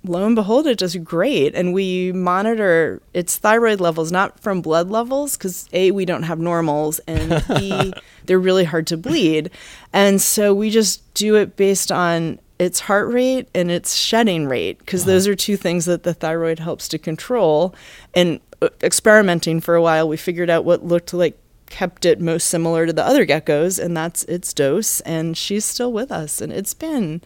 lo 0.08 0.26
and 0.26 0.36
behold 0.36 0.68
it 0.68 0.78
does 0.78 0.96
great. 0.98 1.56
And 1.56 1.74
we 1.74 2.12
monitor 2.12 3.02
its 3.14 3.38
thyroid 3.38 3.80
levels 3.80 4.12
not 4.12 4.40
from 4.40 4.62
blood 4.62 4.90
levels 4.90 5.38
because 5.38 5.68
a 5.74 5.92
we 5.92 6.06
don't 6.06 6.24
have 6.24 6.40
normals 6.40 7.00
and 7.08 7.44
b 7.48 7.94
they're 8.26 8.40
really 8.40 8.66
hard 8.66 8.88
to 8.88 8.98
bleed. 8.98 9.50
And 9.94 10.22
so 10.22 10.54
we 10.54 10.70
just 10.70 11.14
do 11.14 11.36
it 11.36 11.56
based 11.56 11.92
on 11.92 12.40
its 12.60 12.82
heart 12.82 13.12
rate 13.12 13.48
and 13.54 13.70
its 13.70 13.96
shedding 13.96 14.48
rate 14.48 14.80
because 14.80 15.06
those 15.06 15.28
are 15.28 15.36
two 15.36 15.58
things 15.58 15.86
that 15.86 16.04
the 16.04 16.14
thyroid 16.14 16.60
helps 16.60 16.88
to 16.90 16.98
control. 16.98 17.76
And 18.14 18.40
uh, 18.62 18.70
experimenting 18.82 19.62
for 19.62 19.76
a 19.76 19.82
while 19.82 20.08
we 20.08 20.18
figured 20.18 20.50
out 20.50 20.66
what 20.66 20.84
looked 20.84 21.14
like 21.14 21.38
kept 21.70 22.06
it 22.06 22.20
most 22.20 22.48
similar 22.48 22.86
to 22.86 22.94
the 22.94 23.06
other 23.06 23.26
geckos 23.26 23.84
and 23.84 23.96
that's 23.96 24.24
its 24.24 24.54
dose 24.54 25.02
and 25.02 25.38
she's 25.38 25.66
still 25.66 25.92
with 25.92 26.12
us. 26.12 26.42
And 26.42 26.52
it's 26.52 26.74
been 26.74 27.22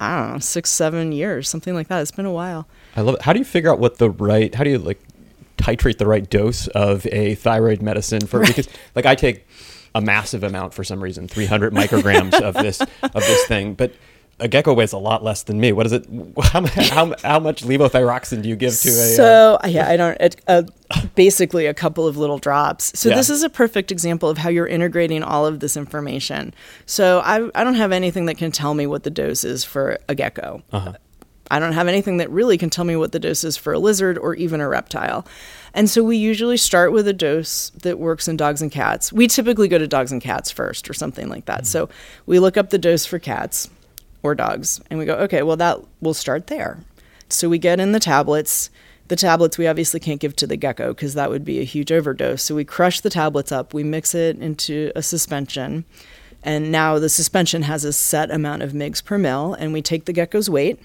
I 0.00 0.18
don't 0.18 0.32
know, 0.32 0.38
six, 0.38 0.70
seven 0.70 1.12
years, 1.12 1.48
something 1.48 1.74
like 1.74 1.88
that. 1.88 2.00
It's 2.00 2.10
been 2.10 2.24
a 2.26 2.32
while. 2.32 2.66
I 2.96 3.02
love 3.02 3.16
it. 3.16 3.22
How 3.22 3.34
do 3.34 3.38
you 3.38 3.44
figure 3.44 3.70
out 3.70 3.78
what 3.78 3.98
the 3.98 4.10
right? 4.10 4.54
How 4.54 4.64
do 4.64 4.70
you 4.70 4.78
like 4.78 4.98
titrate 5.58 5.98
the 5.98 6.06
right 6.06 6.28
dose 6.28 6.66
of 6.68 7.06
a 7.08 7.34
thyroid 7.34 7.82
medicine 7.82 8.26
for? 8.26 8.40
Because 8.40 8.68
like 8.94 9.04
I 9.04 9.14
take 9.14 9.46
a 9.94 10.00
massive 10.00 10.42
amount 10.42 10.72
for 10.72 10.84
some 10.84 11.02
reason, 11.02 11.28
300 11.28 11.74
micrograms 11.74 12.40
of 12.40 12.54
this 12.54 12.80
of 12.80 13.12
this 13.12 13.46
thing, 13.46 13.74
but 13.74 13.92
a 14.40 14.48
gecko 14.48 14.72
weighs 14.74 14.92
a 14.92 14.98
lot 14.98 15.22
less 15.22 15.42
than 15.44 15.60
me. 15.60 15.72
What 15.72 15.86
is 15.86 15.92
it? 15.92 16.06
How, 16.42 16.66
how, 16.66 17.14
how 17.22 17.38
much 17.40 17.62
levothyroxine 17.62 18.42
do 18.42 18.48
you 18.48 18.56
give 18.56 18.74
to 18.80 18.88
a? 18.88 18.92
uh, 18.92 19.16
So 19.16 19.58
yeah, 19.66 19.88
I 19.88 19.96
don't. 19.96 20.20
It, 20.20 20.36
uh, 20.48 20.62
basically, 21.14 21.66
a 21.66 21.74
couple 21.74 22.06
of 22.06 22.16
little 22.16 22.38
drops. 22.38 22.98
So 22.98 23.08
Yeah. 23.10 23.16
this 23.16 23.30
is 23.30 23.42
a 23.42 23.50
perfect 23.50 23.92
example 23.92 24.28
of 24.28 24.38
how 24.38 24.48
you're 24.48 24.66
integrating 24.66 25.22
all 25.22 25.46
of 25.46 25.60
this 25.60 25.76
information. 25.76 26.54
So 26.86 27.20
I 27.24 27.48
I 27.54 27.64
don't 27.64 27.74
have 27.74 27.92
anything 27.92 28.26
that 28.26 28.36
can 28.38 28.50
tell 28.52 28.74
me 28.74 28.86
what 28.86 29.02
the 29.04 29.10
dose 29.10 29.44
is 29.44 29.64
for 29.64 29.98
a 30.08 30.14
gecko. 30.14 30.62
Uh-huh. 30.72 30.94
I 31.52 31.58
don't 31.58 31.72
have 31.72 31.88
anything 31.88 32.18
that 32.18 32.30
really 32.30 32.56
can 32.56 32.70
tell 32.70 32.84
me 32.84 32.94
what 32.94 33.10
the 33.10 33.18
dose 33.18 33.42
is 33.42 33.56
for 33.56 33.72
a 33.72 33.78
lizard 33.80 34.16
or 34.16 34.34
even 34.36 34.60
a 34.60 34.68
reptile. 34.68 35.26
And 35.74 35.90
so 35.90 36.00
we 36.04 36.16
usually 36.16 36.56
start 36.56 36.92
with 36.92 37.08
a 37.08 37.12
dose 37.12 37.70
that 37.82 37.98
works 37.98 38.28
in 38.28 38.36
dogs 38.36 38.62
and 38.62 38.70
cats. 38.70 39.12
We 39.12 39.26
typically 39.26 39.66
go 39.66 39.76
to 39.76 39.88
dogs 39.88 40.12
and 40.12 40.22
cats 40.22 40.52
first 40.52 40.88
or 40.88 40.94
something 40.94 41.28
like 41.28 41.46
that. 41.46 41.66
So 41.66 41.88
we 42.26 42.38
look 42.38 42.56
up 42.56 42.70
the 42.70 42.78
dose 42.78 43.04
for 43.04 43.18
cats 43.18 43.68
or 44.22 44.34
dogs 44.34 44.80
and 44.90 44.98
we 44.98 45.04
go, 45.04 45.14
okay, 45.14 45.42
well, 45.42 45.56
that 45.56 45.78
we'll 46.00 46.14
start 46.14 46.48
there. 46.48 46.78
So 47.28 47.48
we 47.48 47.58
get 47.58 47.80
in 47.80 47.92
the 47.92 48.00
tablets. 48.00 48.70
The 49.08 49.16
tablets 49.16 49.58
we 49.58 49.66
obviously 49.66 49.98
can't 49.98 50.20
give 50.20 50.36
to 50.36 50.46
the 50.46 50.56
gecko 50.56 50.94
because 50.94 51.14
that 51.14 51.30
would 51.30 51.44
be 51.44 51.60
a 51.60 51.64
huge 51.64 51.90
overdose. 51.90 52.42
So 52.42 52.54
we 52.54 52.64
crush 52.64 53.00
the 53.00 53.10
tablets 53.10 53.50
up, 53.50 53.74
we 53.74 53.82
mix 53.82 54.14
it 54.14 54.38
into 54.38 54.92
a 54.94 55.02
suspension. 55.02 55.84
And 56.42 56.72
now 56.72 56.98
the 56.98 57.08
suspension 57.08 57.62
has 57.62 57.84
a 57.84 57.92
set 57.92 58.30
amount 58.30 58.62
of 58.62 58.72
mgs 58.72 59.04
per 59.04 59.18
mil, 59.18 59.54
and 59.54 59.72
we 59.72 59.82
take 59.82 60.06
the 60.06 60.12
gecko's 60.12 60.48
weight 60.48 60.80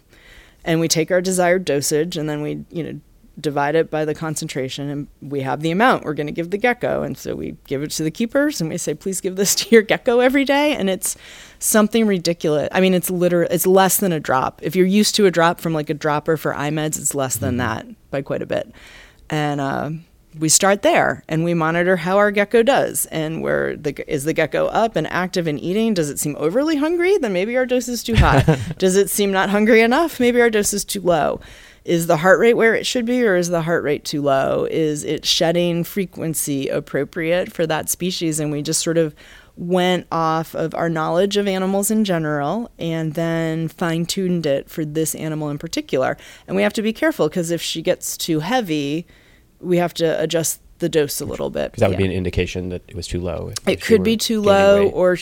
and 0.65 0.79
we 0.79 0.87
take 0.87 1.11
our 1.11 1.21
desired 1.21 1.63
dosage 1.63 2.17
and 2.17 2.27
then 2.27 2.41
we 2.41 2.65
you 2.71 2.83
know 2.83 2.99
divide 3.39 3.75
it 3.75 3.89
by 3.89 4.05
the 4.05 4.15
concentration 4.15 4.89
and 4.89 5.07
we 5.21 5.41
have 5.41 5.61
the 5.61 5.71
amount. 5.71 6.05
We're 6.05 6.13
going 6.13 6.27
to 6.27 6.33
give 6.33 6.51
the 6.51 6.57
gecko. 6.57 7.03
And 7.03 7.17
so 7.17 7.35
we 7.35 7.57
give 7.67 7.83
it 7.83 7.91
to 7.91 8.03
the 8.03 8.11
keepers 8.11 8.61
and 8.61 8.69
we 8.69 8.77
say 8.77 8.93
please 8.93 9.21
give 9.21 9.35
this 9.35 9.55
to 9.55 9.69
your 9.69 9.81
gecko 9.81 10.19
every 10.19 10.45
day. 10.45 10.75
And 10.75 10.89
it's 10.89 11.17
something 11.59 12.07
ridiculous. 12.07 12.69
I 12.71 12.81
mean 12.81 12.93
it's 12.93 13.09
literally 13.09 13.53
it's 13.53 13.67
less 13.67 13.97
than 13.97 14.11
a 14.11 14.19
drop. 14.19 14.61
If 14.63 14.75
you're 14.75 14.85
used 14.85 15.15
to 15.15 15.25
a 15.25 15.31
drop 15.31 15.59
from 15.59 15.73
like 15.73 15.89
a 15.89 15.93
dropper 15.93 16.37
for 16.37 16.53
imeds 16.53 16.99
it's 16.99 17.15
less 17.15 17.35
than 17.35 17.57
that 17.57 17.85
by 18.11 18.21
quite 18.21 18.41
a 18.41 18.45
bit. 18.45 18.71
And 19.29 19.59
uh, 19.59 19.89
we 20.37 20.49
start 20.49 20.81
there 20.81 21.23
and 21.27 21.43
we 21.43 21.53
monitor 21.53 21.95
how 21.95 22.17
our 22.17 22.31
gecko 22.31 22.63
does 22.63 23.05
and 23.07 23.41
where 23.41 23.75
the 23.75 24.11
is 24.11 24.25
the 24.25 24.33
gecko 24.33 24.67
up 24.67 24.95
and 24.95 25.07
active 25.07 25.47
and 25.47 25.59
eating? 25.59 25.93
Does 25.93 26.09
it 26.09 26.19
seem 26.19 26.35
overly 26.37 26.75
hungry? 26.77 27.17
Then 27.17 27.33
maybe 27.33 27.57
our 27.57 27.65
dose 27.65 27.87
is 27.87 28.03
too 28.03 28.15
high. 28.15 28.59
Does 28.77 28.95
it 28.95 29.09
seem 29.09 29.31
not 29.31 29.49
hungry 29.49 29.81
enough? 29.81 30.19
Maybe 30.19 30.41
our 30.41 30.49
dose 30.49 30.73
is 30.73 30.85
too 30.85 31.01
low 31.01 31.41
is 31.85 32.07
the 32.07 32.17
heart 32.17 32.39
rate 32.39 32.55
where 32.55 32.73
it 32.75 32.85
should 32.85 33.05
be 33.05 33.23
or 33.23 33.35
is 33.35 33.49
the 33.49 33.61
heart 33.61 33.83
rate 33.83 34.03
too 34.03 34.21
low 34.21 34.67
is 34.71 35.03
it 35.03 35.23
shedding 35.25 35.83
frequency 35.83 36.67
appropriate 36.67 37.53
for 37.53 37.65
that 37.67 37.89
species 37.89 38.39
and 38.39 38.51
we 38.51 38.61
just 38.61 38.81
sort 38.81 38.97
of 38.97 39.13
went 39.57 40.05
off 40.11 40.53
of 40.53 40.73
our 40.75 40.89
knowledge 40.89 41.37
of 41.37 41.47
animals 41.47 41.89
in 41.89 42.03
general 42.03 42.69
and 42.77 43.13
then 43.13 43.67
fine 43.69 44.05
tuned 44.05 44.45
it 44.45 44.69
for 44.69 44.83
this 44.83 45.15
animal 45.15 45.49
in 45.49 45.57
particular. 45.57 46.17
And 46.45 46.57
we 46.57 46.63
have 46.63 46.73
to 46.73 46.81
be 46.81 46.91
careful 46.91 47.29
because 47.29 47.51
if 47.51 47.61
she 47.61 47.81
gets 47.81 48.17
too 48.17 48.41
heavy, 48.41 49.07
we 49.61 49.77
have 49.77 49.93
to 49.93 50.21
adjust 50.21 50.59
the 50.79 50.89
dose 50.89 51.21
a 51.21 51.25
little 51.25 51.49
bit. 51.49 51.71
Because 51.71 51.79
that 51.79 51.89
would 51.89 51.97
be 51.97 52.03
an 52.03 52.11
indication 52.11 52.67
that 52.67 52.81
it 52.89 52.95
was 52.97 53.07
too 53.07 53.21
low. 53.21 53.47
if- 53.53 53.65
It 53.69 53.79
if 53.79 53.85
could 53.85 54.03
be 54.03 54.17
too 54.17 54.41
low, 54.41 54.83
weight. 54.83 54.91
or 54.93 55.17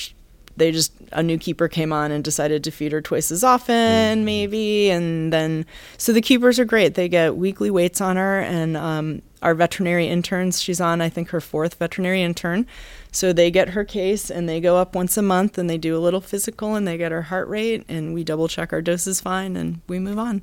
they 0.57 0.71
just 0.71 0.93
a 1.11 1.23
new 1.23 1.37
keeper 1.37 1.67
came 1.67 1.91
on 1.93 2.11
and 2.11 2.23
decided 2.23 2.63
to 2.63 2.71
feed 2.71 2.91
her 2.91 3.01
twice 3.01 3.31
as 3.31 3.43
often, 3.43 4.21
Mm. 4.21 4.23
maybe, 4.23 4.89
and 4.89 5.31
then 5.33 5.65
so 5.97 6.11
the 6.13 6.21
keepers 6.21 6.59
are 6.59 6.65
great. 6.65 6.95
They 6.95 7.09
get 7.09 7.35
weekly 7.35 7.71
weights 7.71 8.01
on 8.01 8.17
her, 8.17 8.39
and 8.39 8.77
um, 8.77 9.21
our 9.41 9.53
veterinary 9.55 10.07
interns. 10.07 10.61
She's 10.61 10.79
on, 10.79 11.01
I 11.01 11.09
think, 11.09 11.29
her 11.29 11.41
fourth 11.41 11.75
veterinary 11.75 12.21
intern. 12.21 12.65
So 13.11 13.33
they 13.33 13.51
get 13.51 13.69
her 13.69 13.83
case 13.83 14.31
and 14.31 14.47
they 14.49 14.59
go 14.61 14.77
up 14.77 14.95
once 14.95 15.17
a 15.17 15.21
month 15.21 15.57
and 15.57 15.69
they 15.69 15.77
do 15.77 15.95
a 15.95 15.99
little 15.99 16.21
physical 16.21 16.73
and 16.75 16.87
they 16.87 16.97
get 16.97 17.11
her 17.11 17.23
heart 17.23 17.47
rate 17.47 17.83
and 17.87 18.13
we 18.13 18.23
double 18.23 18.47
check 18.47 18.73
our 18.73 18.81
doses 18.81 19.21
fine 19.21 19.55
and 19.55 19.81
we 19.87 19.99
move 19.99 20.17
on. 20.17 20.41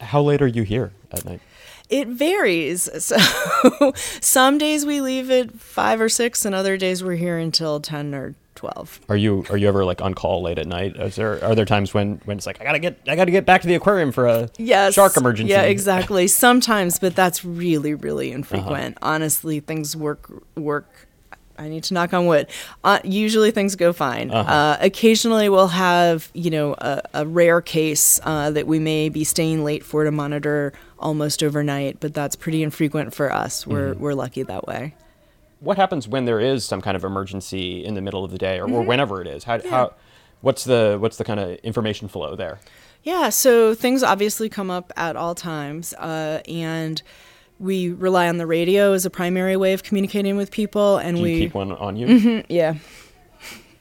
How 0.00 0.22
late 0.22 0.40
are 0.42 0.46
you 0.48 0.62
here 0.64 0.90
at 1.12 1.24
night? 1.24 1.40
It 1.90 2.08
varies. 2.08 2.88
So 3.00 3.92
some 4.20 4.58
days 4.58 4.84
we 4.86 5.00
leave 5.00 5.30
at 5.30 5.52
five 5.60 6.00
or 6.00 6.08
six, 6.08 6.44
and 6.44 6.54
other 6.54 6.76
days 6.76 7.02
we're 7.04 7.16
here 7.16 7.38
until 7.38 7.80
ten 7.80 8.14
or 8.14 8.34
twelve. 8.58 9.00
Are 9.08 9.16
you 9.16 9.44
are 9.50 9.56
you 9.56 9.68
ever 9.68 9.84
like 9.84 10.02
on 10.02 10.12
call 10.14 10.42
late 10.42 10.58
at 10.58 10.66
night? 10.66 10.96
Is 10.96 11.16
there 11.16 11.42
are 11.44 11.54
there 11.54 11.64
times 11.64 11.94
when 11.94 12.20
when 12.26 12.36
it's 12.36 12.46
like 12.46 12.60
I 12.60 12.64
gotta 12.64 12.78
get 12.78 12.98
I 13.08 13.16
gotta 13.16 13.30
get 13.30 13.46
back 13.46 13.62
to 13.62 13.68
the 13.68 13.74
aquarium 13.76 14.12
for 14.12 14.26
a 14.26 14.50
Yes. 14.58 14.94
shark 14.94 15.16
emergency? 15.16 15.50
Yeah, 15.50 15.62
exactly. 15.62 16.26
Sometimes, 16.46 16.98
but 16.98 17.14
that's 17.16 17.44
really, 17.44 17.94
really 17.94 18.32
infrequent. 18.32 18.98
Uh-huh. 19.00 19.14
Honestly, 19.14 19.60
things 19.60 19.96
work 19.96 20.30
work. 20.56 21.06
I 21.60 21.68
need 21.68 21.82
to 21.84 21.94
knock 21.94 22.14
on 22.14 22.26
wood. 22.26 22.46
Uh, 22.84 23.00
usually 23.02 23.50
things 23.50 23.74
go 23.74 23.92
fine. 23.92 24.30
Uh-huh. 24.30 24.48
uh 24.52 24.76
occasionally 24.80 25.48
we'll 25.48 25.66
have, 25.68 26.30
you 26.32 26.50
know, 26.50 26.74
a, 26.78 27.02
a 27.14 27.26
rare 27.26 27.60
case 27.60 28.20
uh, 28.22 28.50
that 28.52 28.66
we 28.68 28.78
may 28.78 29.08
be 29.08 29.24
staying 29.24 29.64
late 29.64 29.84
for 29.84 30.04
to 30.04 30.12
monitor 30.12 30.72
almost 31.00 31.42
overnight, 31.42 31.98
but 31.98 32.14
that's 32.14 32.36
pretty 32.36 32.62
infrequent 32.62 33.12
for 33.14 33.32
us. 33.32 33.66
We're 33.66 33.94
Mm-hmm. 33.94 34.00
we're 34.02 34.14
lucky 34.14 34.42
that 34.44 34.66
way. 34.68 34.94
What 35.60 35.76
happens 35.76 36.06
when 36.06 36.24
there 36.24 36.40
is 36.40 36.64
some 36.64 36.80
kind 36.80 36.96
of 36.96 37.04
emergency 37.04 37.84
in 37.84 37.94
the 37.94 38.00
middle 38.00 38.24
of 38.24 38.30
the 38.30 38.38
day 38.38 38.58
or, 38.58 38.64
or 38.64 38.82
Mhm. 38.82 38.86
whenever 38.86 39.20
it 39.20 39.26
is? 39.26 39.44
How 39.44 39.60
how 39.68 39.94
what's 40.40 40.64
the 40.64 40.96
what's 41.00 41.16
the 41.16 41.24
kind 41.24 41.40
of 41.40 41.56
information 41.64 42.08
flow 42.08 42.36
there? 42.36 42.60
Yeah, 43.02 43.28
so 43.30 43.74
things 43.74 44.02
obviously 44.02 44.48
come 44.48 44.70
up 44.70 44.92
at 44.96 45.16
all 45.16 45.34
times, 45.34 45.94
uh, 45.94 46.42
and 46.48 47.00
we 47.60 47.90
rely 47.90 48.28
on 48.28 48.36
the 48.36 48.46
radio 48.46 48.92
as 48.92 49.04
a 49.06 49.10
primary 49.10 49.56
way 49.56 49.72
of 49.72 49.82
communicating 49.82 50.36
with 50.36 50.50
people. 50.50 50.98
And 50.98 51.20
we 51.22 51.38
keep 51.40 51.54
one 51.54 51.72
on 51.72 51.96
you? 51.96 52.06
Mhm, 52.06 52.44
yeah. 52.48 52.74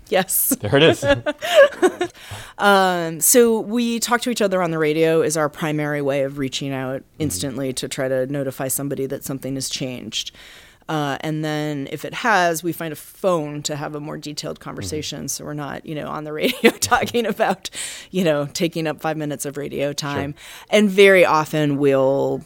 Yes. 0.09 0.55
There 0.61 0.73
it 0.77 0.83
is. 0.83 1.03
Um, 2.59 3.19
so 3.21 3.59
we 3.59 3.99
talk 3.99 4.21
to 4.21 4.31
each 4.31 4.41
other 4.41 4.63
on 4.63 4.71
the 4.71 4.79
radio 4.79 5.21
is 5.21 5.37
our 5.37 5.47
primary 5.47 6.01
way 6.01 6.23
of 6.23 6.39
reaching 6.39 6.73
out 6.73 7.03
instantly 7.19 7.71
to 7.73 7.87
try 7.87 8.07
to 8.07 8.25
notify 8.25 8.67
somebody 8.67 9.05
that 9.05 9.23
something 9.23 9.53
has 9.55 9.69
changed. 9.69 10.31
Uh, 10.89 11.17
and 11.21 11.43
then 11.43 11.87
if 11.91 12.05
it 12.05 12.13
has, 12.13 12.63
we 12.63 12.71
find 12.71 12.93
a 12.93 12.95
phone 12.95 13.61
to 13.63 13.75
have 13.75 13.95
a 13.95 13.99
more 13.99 14.17
detailed 14.17 14.59
conversation. 14.59 15.27
So 15.27 15.43
we're 15.43 15.53
not, 15.53 15.85
you 15.85 15.95
know, 15.95 16.07
on 16.07 16.23
the 16.23 16.33
radio 16.41 16.71
talking 16.79 17.25
about, 17.25 17.69
you 18.11 18.23
know, 18.23 18.47
taking 18.53 18.87
up 18.87 19.01
five 19.01 19.17
minutes 19.17 19.45
of 19.45 19.57
radio 19.57 19.93
time. 19.93 20.35
And 20.69 20.89
very 20.89 21.25
often 21.25 21.77
we'll, 21.77 22.43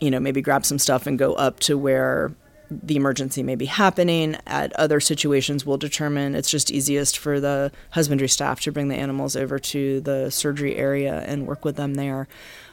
you 0.00 0.10
know, 0.10 0.20
maybe 0.20 0.42
grab 0.42 0.64
some 0.64 0.78
stuff 0.78 1.06
and 1.06 1.18
go 1.18 1.34
up 1.34 1.60
to 1.60 1.78
where 1.78 2.34
the 2.70 2.96
emergency 2.96 3.42
may 3.42 3.56
be 3.56 3.66
happening. 3.66 4.36
At 4.46 4.72
other 4.74 5.00
situations, 5.00 5.66
we'll 5.66 5.76
determine 5.76 6.34
it's 6.34 6.50
just 6.50 6.70
easiest 6.70 7.18
for 7.18 7.40
the 7.40 7.72
husbandry 7.90 8.28
staff 8.28 8.60
to 8.60 8.72
bring 8.72 8.88
the 8.88 8.96
animals 8.96 9.36
over 9.36 9.58
to 9.58 10.00
the 10.00 10.30
surgery 10.30 10.76
area 10.76 11.24
and 11.26 11.46
work 11.46 11.64
with 11.64 11.76
them 11.76 11.94
there. 11.94 12.28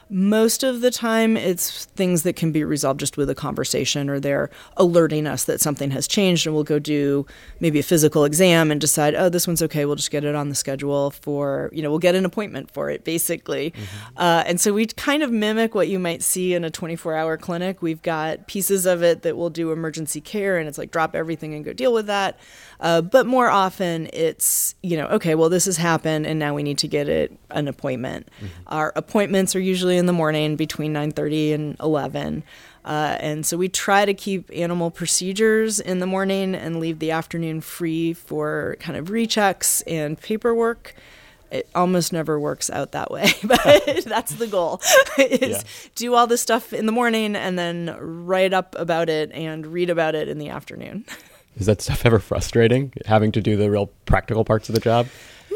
Most 0.10 0.64
of 0.64 0.82
the 0.82 0.92
time, 0.92 1.36
it's 1.36 1.86
things 1.86 2.24
that 2.24 2.36
can 2.36 2.52
be 2.52 2.64
resolved 2.64 3.00
just 3.00 3.18
with 3.18 3.30
a 3.30 3.36
conversation, 3.36 4.10
or 4.10 4.20
they're 4.20 4.50
alerting 4.78 5.28
us 5.28 5.44
that 5.46 5.60
something 5.60 5.92
has 5.92 6.08
changed, 6.08 6.46
and 6.46 6.56
we'll 6.56 6.64
go 6.64 6.80
do 6.80 7.26
maybe 7.60 7.80
a 7.80 7.84
physical 7.84 8.24
exam 8.24 8.72
and 8.72 8.80
decide, 8.80 9.16
oh, 9.16 9.28
this 9.28 9.48
one's 9.48 9.62
okay. 9.64 9.86
We'll 9.86 9.96
just 9.96 10.12
get 10.12 10.24
it 10.24 10.34
on 10.34 10.50
the 10.50 10.56
schedule 10.56 11.12
for, 11.12 11.70
you 11.74 11.82
know, 11.82 11.90
we'll 11.90 12.00
get 12.00 12.16
an 12.16 12.26
appointment 12.26 12.72
for 12.72 12.90
it, 12.90 13.04
basically. 13.04 13.74
Uh, 14.16 14.44
and 14.46 14.62
so 14.62 14.72
we 14.74 14.86
kind 14.86 15.24
of 15.24 15.32
mimic 15.32 15.76
what 15.76 15.90
you 15.90 16.00
might 16.00 16.24
see 16.24 16.54
in 16.54 16.64
a 16.64 16.70
24 16.70 17.14
hour 17.16 17.36
clinic. 17.38 17.82
We've 17.82 18.02
got 18.02 18.48
pieces 18.48 18.86
of 18.86 19.04
it 19.04 19.24
that 19.24 19.36
will 19.36 19.50
do 19.50 19.72
emergency 19.72 20.22
care, 20.22 20.58
and 20.58 20.70
it's 20.70 20.78
like 20.78 20.92
drop 20.92 21.16
everything 21.16 21.54
and 21.54 21.66
go 21.66 21.74
deal 21.74 21.92
with 21.92 22.08
that. 22.08 22.40
Uh, 22.80 23.02
but 23.02 23.26
more 23.26 23.50
often, 23.50 24.10
it's, 24.14 24.76
you 24.84 24.96
know, 24.96 25.08
okay, 25.08 25.36
well, 25.36 25.50
this 25.50 25.66
has 25.66 25.78
happened, 25.78 26.26
and 26.26 26.40
now 26.40 26.54
we 26.54 26.64
need 26.64 26.78
to 26.78 26.88
get 26.88 27.10
it 27.10 27.38
an 27.52 27.68
appointment. 27.68 28.30
Our 28.68 28.94
appointments 28.96 29.56
are 29.56 29.60
usually 29.60 29.97
in 29.98 30.06
the 30.06 30.14
morning 30.14 30.56
between 30.56 30.94
9:30 30.94 31.54
and 31.54 31.76
11. 31.80 32.44
Uh, 32.86 33.18
and 33.20 33.46
so 33.46 33.58
we 33.58 33.68
try 33.68 34.06
to 34.06 34.14
keep 34.14 34.50
animal 34.56 34.90
procedures 34.90 35.80
in 35.80 36.00
the 36.00 36.06
morning 36.08 36.56
and 36.56 36.80
leave 36.80 37.00
the 37.00 37.12
afternoon 37.12 37.60
free 37.60 38.14
for 38.14 38.78
kind 38.80 38.98
of 38.98 39.08
rechecks 39.08 39.84
and 39.86 40.18
paperwork. 40.22 40.96
It 41.52 41.68
almost 41.76 42.12
never 42.14 42.40
works 42.40 42.70
out 42.70 42.92
that 42.94 43.10
way, 43.12 43.32
but 43.44 43.60
that's 44.06 44.36
the 44.36 44.48
goal. 44.48 44.82
is 45.18 45.50
Yeah. 45.50 45.62
do 45.96 46.14
all 46.14 46.28
this 46.28 46.42
stuff 46.42 46.72
in 46.72 46.86
the 46.86 46.92
morning 46.94 47.36
and 47.36 47.58
then 47.60 47.96
write 48.00 48.54
up 48.54 48.74
about 48.80 49.10
it 49.10 49.32
and 49.34 49.66
read 49.68 49.90
about 49.90 50.16
it 50.16 50.28
in 50.30 50.38
the 50.40 50.50
afternoon. 50.50 51.04
Is 51.58 51.66
that 51.66 51.82
stuff 51.82 52.06
ever 52.06 52.20
frustrating? 52.20 52.94
Having 53.06 53.32
to 53.34 53.42
do 53.42 53.58
the 53.58 53.70
real 53.72 53.88
practical 54.06 54.46
parts 54.46 54.70
of 54.70 54.76
the 54.76 54.82
job? 54.82 55.08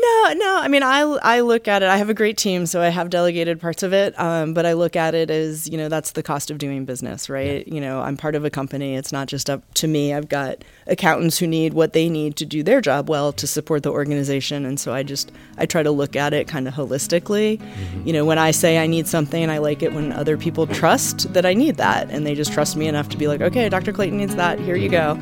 No, 0.02 0.34
no. 0.34 0.58
I 0.60 0.68
mean, 0.68 0.82
I, 0.82 1.02
I 1.02 1.42
look 1.42 1.68
at 1.68 1.84
it. 1.84 1.90
I 1.90 1.98
have 1.98 2.10
a 2.10 2.14
great 2.14 2.36
team, 2.38 2.66
so 2.66 2.82
I 2.82 2.90
have 2.90 3.10
delegated 3.12 3.62
parts 3.62 3.84
of 3.84 3.94
it. 3.94 4.20
Um, 4.20 4.54
but 4.54 4.66
I 4.66 4.74
look 4.74 4.96
at 4.96 5.14
it 5.14 5.30
as 5.30 5.70
you 5.70 5.78
know 5.78 5.90
that's 5.90 6.12
the 6.12 6.24
cost 6.24 6.50
of 6.50 6.58
doing 6.58 6.86
business, 6.86 7.30
right? 7.30 7.68
You 7.68 7.80
know, 7.80 8.02
I'm 8.02 8.18
part 8.18 8.34
of 8.34 8.44
a 8.44 8.50
company. 8.50 8.96
It's 8.96 9.12
not 9.12 9.28
just 9.28 9.50
up 9.50 9.62
to 9.76 9.88
me. 9.88 10.14
I've 10.14 10.28
got 10.28 10.64
accountants 10.88 11.38
who 11.38 11.46
need 11.46 11.74
what 11.74 11.94
they 11.94 12.10
need 12.10 12.36
to 12.38 12.46
do 12.46 12.64
their 12.64 12.82
job 12.82 13.10
well 13.10 13.32
to 13.34 13.46
support 13.46 13.84
the 13.84 13.92
organization, 13.92 14.66
and 14.66 14.80
so 14.80 14.92
I 14.94 15.04
just 15.04 15.32
I 15.58 15.66
try 15.68 15.84
to 15.84 15.92
look 15.92 16.16
at 16.16 16.34
it 16.34 16.48
kind 16.48 16.68
of 16.68 16.74
holistically. 16.74 17.62
You 18.06 18.14
know, 18.14 18.26
when 18.26 18.40
I 18.40 18.52
say 18.52 18.80
I 18.80 18.88
need 18.88 19.08
something, 19.08 19.50
I 19.50 19.60
like 19.60 19.84
it 19.84 19.94
when 19.94 20.12
other 20.14 20.36
people 20.38 20.66
trust 20.66 21.32
that 21.34 21.46
I 21.46 21.54
need 21.54 21.78
that, 21.78 22.10
and 22.10 22.26
they 22.26 22.34
just 22.34 22.54
trust 22.54 22.76
me 22.76 22.88
enough 22.88 23.10
to 23.10 23.18
be 23.18 23.28
like, 23.28 23.42
okay, 23.42 23.70
Dr. 23.70 23.94
Clayton 23.94 24.18
needs 24.18 24.36
that. 24.36 24.60
Here 24.60 24.76
you 24.76 24.90
go. 24.90 25.20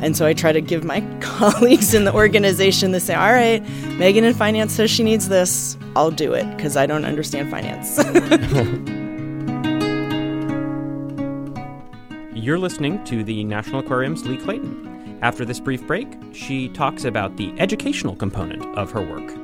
And 0.00 0.16
so 0.16 0.26
I 0.26 0.32
try 0.32 0.52
to 0.52 0.60
give 0.60 0.84
my 0.84 1.00
colleagues 1.20 1.92
in 1.94 2.04
the 2.04 2.14
organization 2.14 2.92
to 2.92 3.00
say, 3.00 3.14
all 3.14 3.32
right, 3.32 3.60
Megan 3.98 4.24
in 4.24 4.34
finance 4.34 4.74
says 4.74 4.90
she 4.90 5.02
needs 5.02 5.28
this. 5.28 5.76
I'll 5.96 6.10
do 6.10 6.32
it 6.34 6.48
because 6.56 6.76
I 6.76 6.86
don't 6.86 7.04
understand 7.04 7.50
finance. 7.50 7.98
You're 12.34 12.58
listening 12.58 13.04
to 13.04 13.24
the 13.24 13.44
National 13.44 13.80
Aquarium's 13.80 14.24
Lee 14.26 14.38
Clayton. 14.38 15.18
After 15.20 15.44
this 15.44 15.58
brief 15.58 15.84
break, 15.86 16.06
she 16.32 16.68
talks 16.68 17.04
about 17.04 17.36
the 17.36 17.52
educational 17.58 18.14
component 18.14 18.64
of 18.78 18.92
her 18.92 19.02
work. 19.02 19.34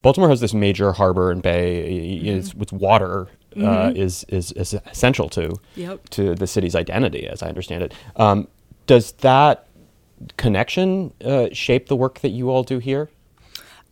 Baltimore 0.00 0.28
has 0.28 0.40
this 0.40 0.54
major 0.54 0.92
harbor 0.92 1.30
and 1.30 1.42
bay. 1.42 1.78
It's, 2.26 2.50
mm-hmm. 2.50 2.62
it's 2.62 2.72
water 2.72 3.26
uh, 3.56 3.92
is, 3.94 4.24
is 4.28 4.52
is 4.52 4.74
essential 4.86 5.28
to 5.30 5.54
Yep. 5.76 6.08
to 6.10 6.34
the 6.34 6.46
city's 6.46 6.74
identity, 6.74 7.26
as 7.26 7.42
I 7.42 7.48
understand 7.48 7.82
it. 7.82 7.94
Um, 8.16 8.48
does 8.86 9.12
that 9.12 9.66
connection 10.36 11.12
uh, 11.24 11.48
shape 11.52 11.88
the 11.88 11.96
work 11.96 12.20
that 12.20 12.30
you 12.30 12.50
all 12.50 12.62
do 12.62 12.78
here? 12.78 13.10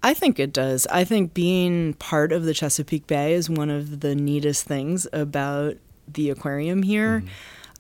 I 0.03 0.14
think 0.14 0.40
it 0.40 0.53
does. 0.53 0.87
I 0.88 1.05
think 1.05 1.33
being 1.33 1.94
part 1.94 2.33
of 2.33 2.44
the 2.44 2.55
Chesapeake 2.55 3.07
Bay 3.07 3.35
is 3.35 3.48
one 3.48 3.70
of 3.70 4.01
the 4.01 4.14
neatest 4.14 4.66
things 4.66 5.07
about 5.12 5.77
the 6.09 6.31
aquarium 6.31 6.83
here. 6.83 7.22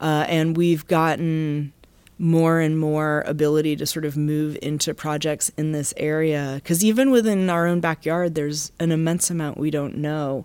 Uh, 0.00 0.24
and 0.28 0.56
we've 0.56 0.86
gotten 0.86 1.72
more 2.18 2.60
and 2.60 2.78
more 2.78 3.24
ability 3.26 3.74
to 3.74 3.86
sort 3.86 4.04
of 4.04 4.16
move 4.16 4.56
into 4.62 4.94
projects 4.94 5.50
in 5.56 5.72
this 5.72 5.92
area. 5.96 6.52
Because 6.56 6.84
even 6.84 7.10
within 7.10 7.50
our 7.50 7.66
own 7.66 7.80
backyard, 7.80 8.36
there's 8.36 8.70
an 8.78 8.92
immense 8.92 9.28
amount 9.28 9.58
we 9.58 9.70
don't 9.70 9.96
know. 9.96 10.44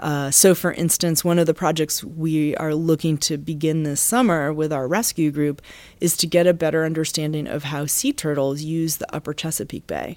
Uh, 0.00 0.30
so, 0.30 0.54
for 0.54 0.72
instance, 0.72 1.24
one 1.24 1.38
of 1.38 1.46
the 1.46 1.54
projects 1.54 2.04
we 2.04 2.54
are 2.56 2.74
looking 2.74 3.18
to 3.18 3.36
begin 3.36 3.82
this 3.82 4.00
summer 4.00 4.52
with 4.52 4.72
our 4.72 4.86
rescue 4.86 5.30
group 5.30 5.60
is 6.00 6.16
to 6.16 6.26
get 6.26 6.46
a 6.46 6.54
better 6.54 6.84
understanding 6.84 7.46
of 7.48 7.64
how 7.64 7.86
sea 7.86 8.12
turtles 8.12 8.62
use 8.62 8.96
the 8.98 9.14
upper 9.14 9.34
Chesapeake 9.34 9.86
Bay. 9.86 10.16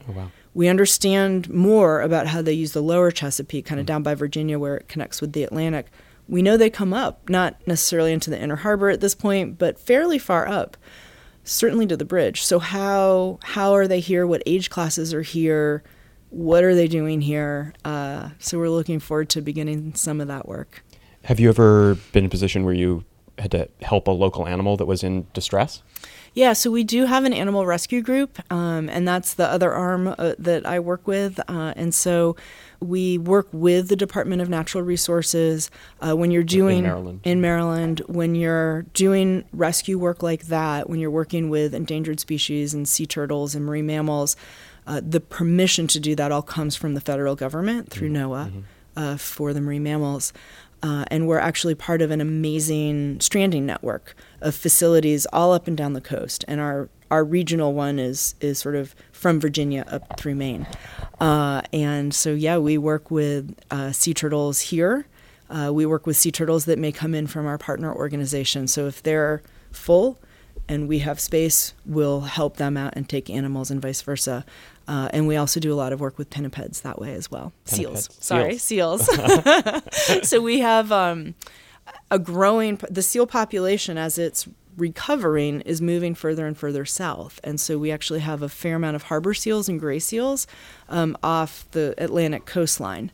We 0.53 0.67
understand 0.67 1.49
more 1.49 2.01
about 2.01 2.27
how 2.27 2.41
they 2.41 2.53
use 2.53 2.73
the 2.73 2.81
lower 2.83 3.09
Chesapeake, 3.09 3.65
kind 3.65 3.79
of 3.79 3.85
down 3.85 4.03
by 4.03 4.13
Virginia 4.15 4.59
where 4.59 4.77
it 4.77 4.87
connects 4.87 5.21
with 5.21 5.33
the 5.33 5.43
Atlantic. 5.43 5.87
We 6.27 6.41
know 6.41 6.57
they 6.57 6.69
come 6.69 6.93
up, 6.93 7.29
not 7.29 7.55
necessarily 7.65 8.13
into 8.13 8.29
the 8.29 8.39
inner 8.39 8.57
harbor 8.57 8.89
at 8.89 9.01
this 9.01 9.15
point, 9.15 9.57
but 9.57 9.79
fairly 9.79 10.19
far 10.19 10.47
up, 10.47 10.77
certainly 11.43 11.87
to 11.87 11.97
the 11.97 12.05
bridge. 12.05 12.43
So 12.43 12.59
how 12.59 13.39
how 13.43 13.73
are 13.73 13.87
they 13.87 13.99
here? 13.99 14.27
What 14.27 14.43
age 14.45 14.69
classes 14.69 15.13
are 15.13 15.23
here? 15.23 15.83
What 16.31 16.63
are 16.63 16.73
they 16.73 16.87
doing 16.87 17.21
here? 17.21 17.73
Uh, 17.85 18.29
so 18.39 18.57
we're 18.57 18.69
looking 18.69 18.99
forward 18.99 19.29
to 19.29 19.41
beginning 19.41 19.93
some 19.95 20.19
of 20.19 20.27
that 20.27 20.47
work. 20.47 20.83
Have 21.25 21.39
you 21.39 21.49
ever 21.49 21.95
been 22.13 22.23
in 22.23 22.25
a 22.25 22.29
position 22.29 22.63
where 22.65 22.73
you 22.73 23.03
had 23.37 23.51
to 23.51 23.67
help 23.81 24.07
a 24.07 24.11
local 24.11 24.47
animal 24.47 24.77
that 24.77 24.85
was 24.85 25.03
in 25.03 25.27
distress? 25.33 25.83
Yeah, 26.33 26.53
so 26.53 26.71
we 26.71 26.85
do 26.85 27.05
have 27.05 27.25
an 27.25 27.33
animal 27.33 27.65
rescue 27.65 28.01
group, 28.01 28.39
um, 28.51 28.87
and 28.87 29.05
that's 29.05 29.33
the 29.33 29.45
other 29.45 29.73
arm 29.73 30.15
uh, 30.17 30.35
that 30.39 30.65
I 30.65 30.79
work 30.79 31.05
with. 31.05 31.41
Uh, 31.49 31.73
and 31.75 31.93
so 31.93 32.37
we 32.79 33.17
work 33.17 33.49
with 33.51 33.89
the 33.89 33.97
Department 33.97 34.41
of 34.41 34.47
Natural 34.47 34.81
Resources 34.81 35.69
uh, 35.99 36.15
when 36.15 36.31
you're 36.31 36.43
doing 36.43 36.83
Maryland. 36.83 37.19
in 37.25 37.41
Maryland 37.41 38.01
when 38.07 38.35
you're 38.35 38.83
doing 38.93 39.43
rescue 39.51 39.99
work 39.99 40.23
like 40.23 40.43
that. 40.43 40.89
When 40.89 41.01
you're 41.01 41.11
working 41.11 41.49
with 41.49 41.75
endangered 41.75 42.21
species 42.21 42.73
and 42.73 42.87
sea 42.87 43.05
turtles 43.05 43.53
and 43.53 43.65
marine 43.65 43.85
mammals, 43.85 44.37
uh, 44.91 44.99
the 45.01 45.21
permission 45.21 45.87
to 45.87 46.01
do 46.01 46.15
that 46.15 46.33
all 46.33 46.41
comes 46.41 46.75
from 46.75 46.95
the 46.95 46.99
federal 46.99 47.33
government 47.33 47.89
through 47.89 48.09
NOAA 48.09 48.63
uh, 48.97 49.15
for 49.15 49.53
the 49.53 49.61
marine 49.61 49.83
mammals. 49.83 50.33
Uh, 50.83 51.05
and 51.07 51.29
we're 51.29 51.39
actually 51.39 51.73
part 51.73 52.01
of 52.01 52.11
an 52.11 52.19
amazing 52.19 53.17
stranding 53.21 53.65
network 53.65 54.15
of 54.41 54.53
facilities 54.53 55.25
all 55.31 55.53
up 55.53 55.65
and 55.65 55.77
down 55.77 55.93
the 55.93 56.01
coast. 56.01 56.43
And 56.45 56.59
our, 56.59 56.89
our 57.09 57.23
regional 57.23 57.73
one 57.73 57.99
is, 57.99 58.35
is 58.41 58.59
sort 58.59 58.75
of 58.75 58.93
from 59.13 59.39
Virginia 59.39 59.85
up 59.87 60.19
through 60.19 60.35
Maine. 60.35 60.67
Uh, 61.21 61.61
and 61.71 62.13
so, 62.13 62.33
yeah, 62.33 62.57
we 62.57 62.77
work 62.77 63.09
with 63.09 63.57
uh, 63.71 63.93
sea 63.93 64.13
turtles 64.13 64.59
here. 64.59 65.07
Uh, 65.49 65.71
we 65.71 65.85
work 65.85 66.05
with 66.05 66.17
sea 66.17 66.31
turtles 66.31 66.65
that 66.65 66.77
may 66.77 66.91
come 66.91 67.15
in 67.15 67.27
from 67.27 67.45
our 67.45 67.57
partner 67.57 67.95
organization. 67.95 68.67
So 68.67 68.87
if 68.87 69.01
they're 69.01 69.41
full 69.71 70.19
and 70.67 70.87
we 70.87 70.99
have 70.99 71.19
space, 71.19 71.73
we'll 71.85 72.21
help 72.21 72.57
them 72.57 72.77
out 72.77 72.93
and 72.95 73.07
take 73.07 73.29
animals 73.29 73.71
and 73.71 73.81
vice 73.81 74.01
versa. 74.01 74.45
Uh, 74.87 75.09
and 75.13 75.27
we 75.27 75.35
also 75.35 75.59
do 75.59 75.71
a 75.71 75.75
lot 75.75 75.93
of 75.93 75.99
work 75.99 76.17
with 76.17 76.29
pinnipeds 76.29 76.81
that 76.81 76.99
way 76.99 77.13
as 77.13 77.29
well. 77.29 77.53
Seals. 77.65 78.09
Sorry, 78.19 78.57
seals. 78.57 79.07
so 80.23 80.41
we 80.41 80.59
have 80.59 80.91
um, 80.91 81.35
a 82.09 82.19
growing 82.19 82.79
the 82.89 83.01
seal 83.01 83.27
population 83.27 83.97
as 83.97 84.17
it's 84.17 84.47
recovering 84.77 85.61
is 85.61 85.81
moving 85.81 86.15
further 86.15 86.47
and 86.47 86.57
further 86.57 86.85
south 86.85 87.41
and 87.43 87.59
so 87.59 87.77
we 87.77 87.91
actually 87.91 88.21
have 88.21 88.41
a 88.41 88.47
fair 88.47 88.77
amount 88.77 88.95
of 88.95 89.03
harbor 89.03 89.33
seals 89.33 89.67
and 89.67 89.81
gray 89.81 89.99
seals 89.99 90.47
um, 90.87 91.17
off 91.21 91.69
the 91.71 91.93
atlantic 91.97 92.45
coastline 92.45 93.11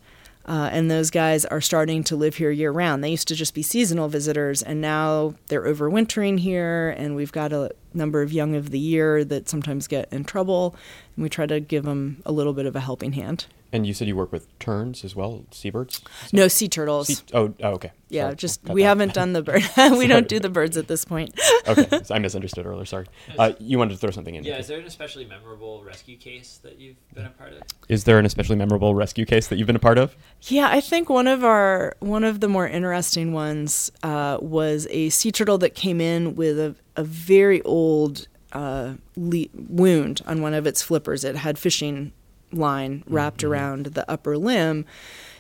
uh, 0.48 0.70
and 0.72 0.90
those 0.90 1.12
guys 1.12 1.44
are 1.46 1.60
starting 1.60 2.04
to 2.06 2.16
live 2.16 2.36
here 2.36 2.52
year 2.52 2.72
round. 2.72 3.04
They 3.04 3.10
used 3.10 3.28
to 3.28 3.36
just 3.36 3.54
be 3.54 3.62
seasonal 3.62 4.08
visitors, 4.08 4.62
and 4.62 4.80
now 4.80 5.36
they're 5.48 5.66
overwintering 5.66 6.40
here. 6.40 6.96
And 6.98 7.16
we've 7.16 7.32
got 7.32 7.52
a 7.52 7.72
number 7.94 8.22
of 8.22 8.32
young 8.32 8.56
of 8.56 8.72
the 8.72 8.80
year 8.80 9.26
that 9.26 9.50
sometimes 9.50 9.88
get 9.88 10.12
in 10.12 10.24
trouble, 10.24 10.76
and 11.16 11.24
we 11.24 11.30
try 11.30 11.46
to 11.46 11.60
give 11.60 11.84
them 11.84 12.22
a 12.26 12.32
little 12.32 12.54
bit 12.54 12.66
of 12.66 12.76
a 12.76 12.80
helping 12.80 13.14
hand. 13.14 13.48
And 13.72 13.86
you 13.86 13.94
said 13.94 14.08
you 14.08 14.16
work 14.16 14.32
with 14.32 14.58
terns 14.60 15.04
as 15.04 15.16
well, 15.16 15.46
seabirds. 15.52 16.02
No 16.32 16.48
sea 16.48 16.70
turtles. 16.70 17.08
Sea- 17.08 17.24
oh, 17.34 17.54
oh, 17.62 17.72
okay. 17.72 17.92
yeah, 18.08 18.24
Sorry, 18.24 18.36
just 18.36 18.64
we 18.70 18.82
that. 18.82 18.88
haven't 18.88 19.14
done 19.14 19.34
the 19.34 19.42
bird. 19.42 19.64
we 19.98 20.08
don't 20.08 20.28
do 20.28 20.40
the 20.40 20.50
birds 20.50 20.78
at 20.78 20.88
this 20.88 21.04
point. 21.04 21.38
okay, 21.68 22.02
so 22.04 22.16
I 22.16 22.20
misunderstood 22.20 22.66
earlier. 22.66 22.86
Sorry. 22.86 23.08
Uh, 23.38 23.52
you 23.60 23.78
wanted 23.78 23.94
to 23.96 23.98
throw 23.98 24.12
something 24.12 24.36
in. 24.36 24.44
Yeah, 24.46 24.58
is 24.58 24.68
there 24.68 24.80
an 24.80 24.86
especially 24.86 25.26
memorable 25.26 25.84
rescue 25.84 26.16
case 26.16 26.60
that 26.64 26.80
you've 26.80 26.96
been 27.14 27.26
a 27.26 27.30
part 27.30 27.54
of? 27.54 27.64
Is 27.90 28.06
there 28.06 28.20
an 28.20 28.26
especially 28.26 28.56
memorable 28.56 28.96
rescue 28.96 29.26
case 29.26 29.48
that 29.48 29.58
you've 29.58 29.68
been 29.68 29.76
a 29.76 29.80
part 29.80 29.98
of? 29.98 30.16
Yeah, 30.44 30.70
I 30.70 30.80
think 30.80 31.10
one 31.10 31.28
of 31.28 31.44
our 31.44 31.96
one 32.00 32.24
of 32.24 32.40
the 32.40 32.48
more 32.48 32.68
interesting 32.68 33.34
ones 33.34 33.92
uh, 34.04 34.38
was 34.42 34.88
a 34.92 35.10
sea 35.10 35.32
turtle 35.32 35.58
that 35.58 35.76
came 35.76 36.00
in 36.00 36.36
with 36.36 36.58
a, 36.58 36.76
a 36.96 37.04
very 37.04 37.62
old 37.64 38.28
uh, 38.54 38.94
le- 39.18 39.48
wound 39.54 40.22
on 40.26 40.42
one 40.42 40.54
of 40.54 40.66
its 40.66 40.82
flippers. 40.82 41.24
It 41.26 41.36
had 41.36 41.60
fishing 41.60 42.14
line 42.52 43.04
wrapped 43.08 43.44
around 43.44 43.88
the 43.88 44.10
upper 44.10 44.38
limb, 44.38 44.86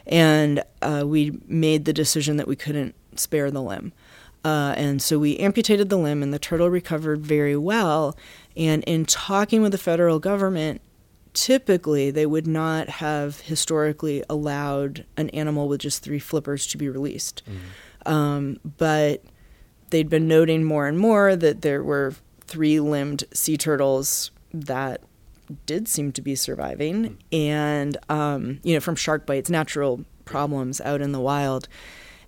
and 0.05 0.63
uh, 0.81 1.03
we 1.05 1.39
made 1.47 1.85
the 1.85 1.93
decision 1.93 2.37
that 2.37 2.47
we 2.47 2.55
couldn't 2.55 2.95
spare 3.15 3.51
the 3.51 3.61
limb. 3.61 3.93
Uh, 4.45 4.73
and 4.77 5.01
so 5.01 5.19
we 5.19 5.37
amputated 5.37 5.89
the 5.89 5.97
limb, 5.97 6.23
and 6.23 6.33
the 6.33 6.39
turtle 6.39 6.69
recovered 6.69 7.21
very 7.25 7.57
well. 7.57 8.15
And 8.55 8.83
in 8.85 9.05
talking 9.05 9.61
with 9.61 9.71
the 9.71 9.77
federal 9.77 10.19
government, 10.19 10.81
typically 11.33 12.11
they 12.11 12.25
would 12.25 12.47
not 12.47 12.89
have 12.89 13.41
historically 13.41 14.23
allowed 14.29 15.05
an 15.17 15.29
animal 15.31 15.67
with 15.67 15.81
just 15.81 16.01
three 16.03 16.19
flippers 16.19 16.65
to 16.67 16.77
be 16.77 16.89
released. 16.89 17.43
Um, 18.05 18.59
but 18.77 19.23
they'd 19.89 20.09
been 20.09 20.27
noting 20.27 20.63
more 20.63 20.87
and 20.87 20.97
more 20.97 21.35
that 21.35 21.61
there 21.61 21.83
were 21.83 22.15
three 22.45 22.79
limbed 22.79 23.25
sea 23.33 23.57
turtles 23.57 24.31
that 24.53 25.01
did 25.65 25.87
seem 25.87 26.11
to 26.13 26.21
be 26.21 26.35
surviving. 26.35 27.17
And 27.31 27.97
um, 28.09 28.59
you 28.63 28.73
know 28.73 28.79
from 28.79 28.95
shark 28.95 29.25
bites 29.25 29.49
natural 29.49 30.05
problems 30.25 30.81
out 30.81 31.01
in 31.01 31.11
the 31.11 31.19
wild. 31.19 31.67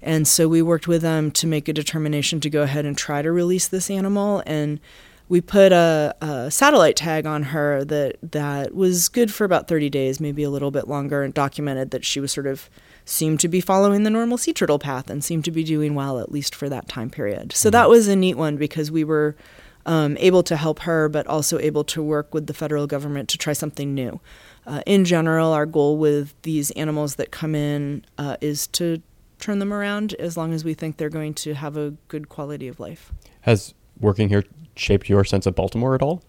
And 0.02 0.28
so 0.28 0.48
we 0.48 0.62
worked 0.62 0.88
with 0.88 1.02
them 1.02 1.30
to 1.32 1.48
make 1.48 1.68
a 1.68 1.74
determination 1.74 2.40
to 2.42 2.50
go 2.50 2.62
ahead 2.62 2.86
and 2.86 2.98
try 2.98 3.22
to 3.22 3.32
release 3.32 3.68
this 3.68 3.90
animal. 3.90 4.42
And 4.46 4.80
we 5.28 5.42
put 5.42 5.72
a, 5.72 6.16
a 6.22 6.50
satellite 6.50 6.96
tag 6.96 7.26
on 7.26 7.44
her 7.44 7.86
that 7.86 8.18
that 8.32 8.74
was 8.74 9.10
good 9.10 9.32
for 9.32 9.44
about 9.44 9.68
30 9.68 9.90
days 9.90 10.20
maybe 10.20 10.42
a 10.42 10.50
little 10.50 10.72
bit 10.72 10.88
longer 10.88 11.22
and 11.22 11.34
documented 11.34 11.92
that 11.92 12.04
she 12.04 12.20
was 12.20 12.32
sort 12.32 12.48
of 12.48 12.70
seemed 13.06 13.40
to 13.40 13.48
be 13.48 13.62
following 13.62 14.04
the 14.04 14.10
normal 14.10 14.38
sea 14.38 14.54
turtle 14.54 14.80
path 14.80 15.10
and 15.10 15.24
seemed 15.24 15.46
to 15.46 15.52
be 15.52 15.64
doing 15.64 15.96
well 15.96 16.20
at 16.20 16.32
least 16.32 16.56
for 16.56 16.68
that 16.70 16.88
time 16.88 17.10
period. 17.10 17.54
So 17.54 17.70
that 17.70 17.90
was 17.90 18.08
a 18.08 18.16
neat 18.16 18.38
one 18.38 18.58
because 18.58 18.92
we 18.92 19.04
were 19.04 19.36
um, 19.86 20.18
able 20.20 20.44
to 20.44 20.56
help 20.56 20.80
her, 20.80 21.10
but 21.10 21.26
also 21.28 21.60
able 21.60 21.84
to 21.86 22.02
work 22.02 22.34
with 22.34 22.48
the 22.48 22.54
federal 22.54 22.88
government 22.88 23.30
to 23.30 23.38
try 23.38 23.54
something 23.54 23.94
new. 23.94 24.20
Uh, 24.65 24.82
in 24.86 25.06
general, 25.06 25.52
our 25.52 25.65
goal 25.65 25.98
with 25.98 26.34
these 26.44 26.72
animals 26.72 27.15
that 27.15 27.32
come 27.32 27.56
in 27.56 28.06
uh, 28.18 28.38
is 28.42 28.68
to 28.68 29.02
turn 29.39 29.60
them 29.60 29.74
around 29.74 30.13
as 30.15 30.38
long 30.38 30.54
as 30.54 30.63
we 30.63 30.74
think 30.74 30.98
they're 30.98 31.10
going 31.10 31.34
to 31.34 31.54
have 31.54 31.78
a 31.78 31.92
good 32.08 32.30
quality 32.30 32.68
of 32.68 32.80
life. 32.80 33.12
Has 33.42 33.74
working 34.00 34.30
here 34.30 34.44
shaped 34.76 35.10
your 35.10 35.24
sense 35.24 35.46
of 35.46 35.56
Baltimore 35.56 35.96
at 35.96 36.02
all? 36.02 36.22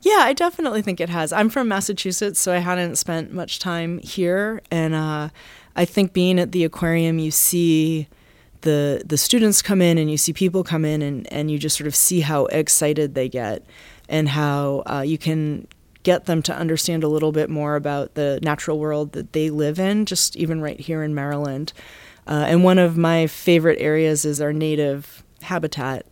Yeah, 0.00 0.18
I 0.18 0.34
definitely 0.34 0.82
think 0.82 1.00
it 1.00 1.08
has. 1.08 1.32
I'm 1.32 1.48
from 1.48 1.68
Massachusetts, 1.68 2.38
so 2.38 2.52
I 2.52 2.58
hadn't 2.58 2.96
spent 2.96 3.32
much 3.32 3.58
time 3.58 4.00
here, 4.00 4.60
and 4.70 4.94
uh, 4.94 5.30
I 5.74 5.84
think 5.86 6.12
being 6.12 6.38
at 6.38 6.52
the 6.52 6.64
aquarium, 6.64 7.18
you 7.18 7.30
see 7.30 8.08
the 8.64 9.02
the 9.06 9.16
students 9.16 9.62
come 9.62 9.80
in 9.80 9.96
and 9.96 10.10
you 10.10 10.16
see 10.16 10.32
people 10.32 10.64
come 10.64 10.84
in 10.84 11.00
and, 11.00 11.32
and 11.32 11.50
you 11.50 11.58
just 11.58 11.76
sort 11.76 11.86
of 11.86 11.94
see 11.94 12.20
how 12.20 12.46
excited 12.46 13.14
they 13.14 13.28
get 13.28 13.64
and 14.08 14.28
how 14.28 14.82
uh, 14.86 15.04
you 15.06 15.16
can 15.16 15.66
get 16.02 16.26
them 16.26 16.42
to 16.42 16.54
understand 16.54 17.02
a 17.04 17.08
little 17.08 17.32
bit 17.32 17.48
more 17.48 17.76
about 17.76 18.14
the 18.14 18.38
natural 18.42 18.78
world 18.78 19.12
that 19.12 19.32
they 19.32 19.48
live 19.48 19.78
in 19.78 20.04
just 20.04 20.36
even 20.36 20.60
right 20.60 20.80
here 20.80 21.02
in 21.02 21.14
maryland. 21.14 21.72
Uh, 22.26 22.44
and 22.48 22.64
one 22.64 22.78
of 22.78 22.96
my 22.96 23.26
favorite 23.26 23.78
areas 23.80 24.24
is 24.24 24.40
our 24.40 24.52
native 24.52 25.22
habitat 25.42 26.06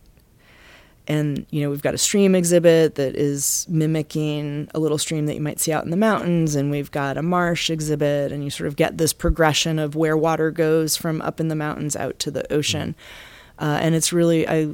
and 1.07 1.45
you 1.49 1.61
know 1.61 1.69
we've 1.69 1.81
got 1.81 1.93
a 1.93 1.97
stream 1.97 2.33
exhibit 2.35 2.95
that 2.95 3.15
is 3.15 3.65
mimicking 3.69 4.69
a 4.73 4.79
little 4.79 4.97
stream 4.97 5.25
that 5.25 5.33
you 5.33 5.41
might 5.41 5.59
see 5.59 5.71
out 5.71 5.83
in 5.83 5.89
the 5.89 5.97
mountains. 5.97 6.55
And 6.55 6.71
we've 6.71 6.91
got 6.91 7.17
a 7.17 7.21
marsh 7.21 7.69
exhibit. 7.69 8.31
And 8.31 8.43
you 8.43 8.49
sort 8.49 8.67
of 8.67 8.75
get 8.75 8.97
this 8.97 9.13
progression 9.13 9.79
of 9.79 9.95
where 9.95 10.15
water 10.15 10.51
goes 10.51 10.95
from 10.95 11.21
up 11.21 11.39
in 11.39 11.49
the 11.49 11.55
mountains 11.55 11.95
out 11.95 12.19
to 12.19 12.31
the 12.31 12.51
ocean. 12.51 12.95
Uh, 13.59 13.77
and 13.81 13.93
it's 13.93 14.11
really 14.11 14.47
i 14.49 14.67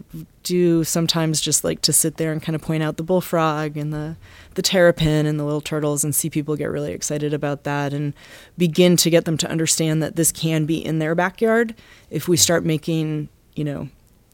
do 0.44 0.86
sometimes 0.86 1.42
just 1.42 1.66
like 1.66 1.82
to 1.82 1.92
sit 1.92 2.16
there 2.16 2.32
and 2.32 2.42
kind 2.42 2.56
of 2.56 2.62
point 2.62 2.82
out 2.82 2.96
the 2.96 3.04
bullfrog 3.04 3.76
and 3.76 3.94
the 3.94 4.16
the 4.54 4.62
terrapin 4.62 5.26
and 5.26 5.38
the 5.38 5.44
little 5.44 5.60
turtles 5.60 6.06
and 6.06 6.16
see 6.16 6.30
people 6.30 6.56
get 6.56 6.72
really 6.72 6.94
excited 6.94 7.34
about 7.34 7.66
that 7.66 7.92
and 7.92 8.14
begin 8.58 8.96
to 8.96 9.10
get 9.10 9.26
them 9.26 9.38
to 9.38 9.50
understand 9.50 10.02
that 10.02 10.16
this 10.16 10.32
can 10.32 10.66
be 10.66 10.84
in 10.84 11.00
their 11.00 11.14
backyard 11.14 11.76
if 12.10 12.30
we 12.30 12.38
start 12.38 12.64
making 12.64 13.28
you 13.54 13.66
know 13.66 13.90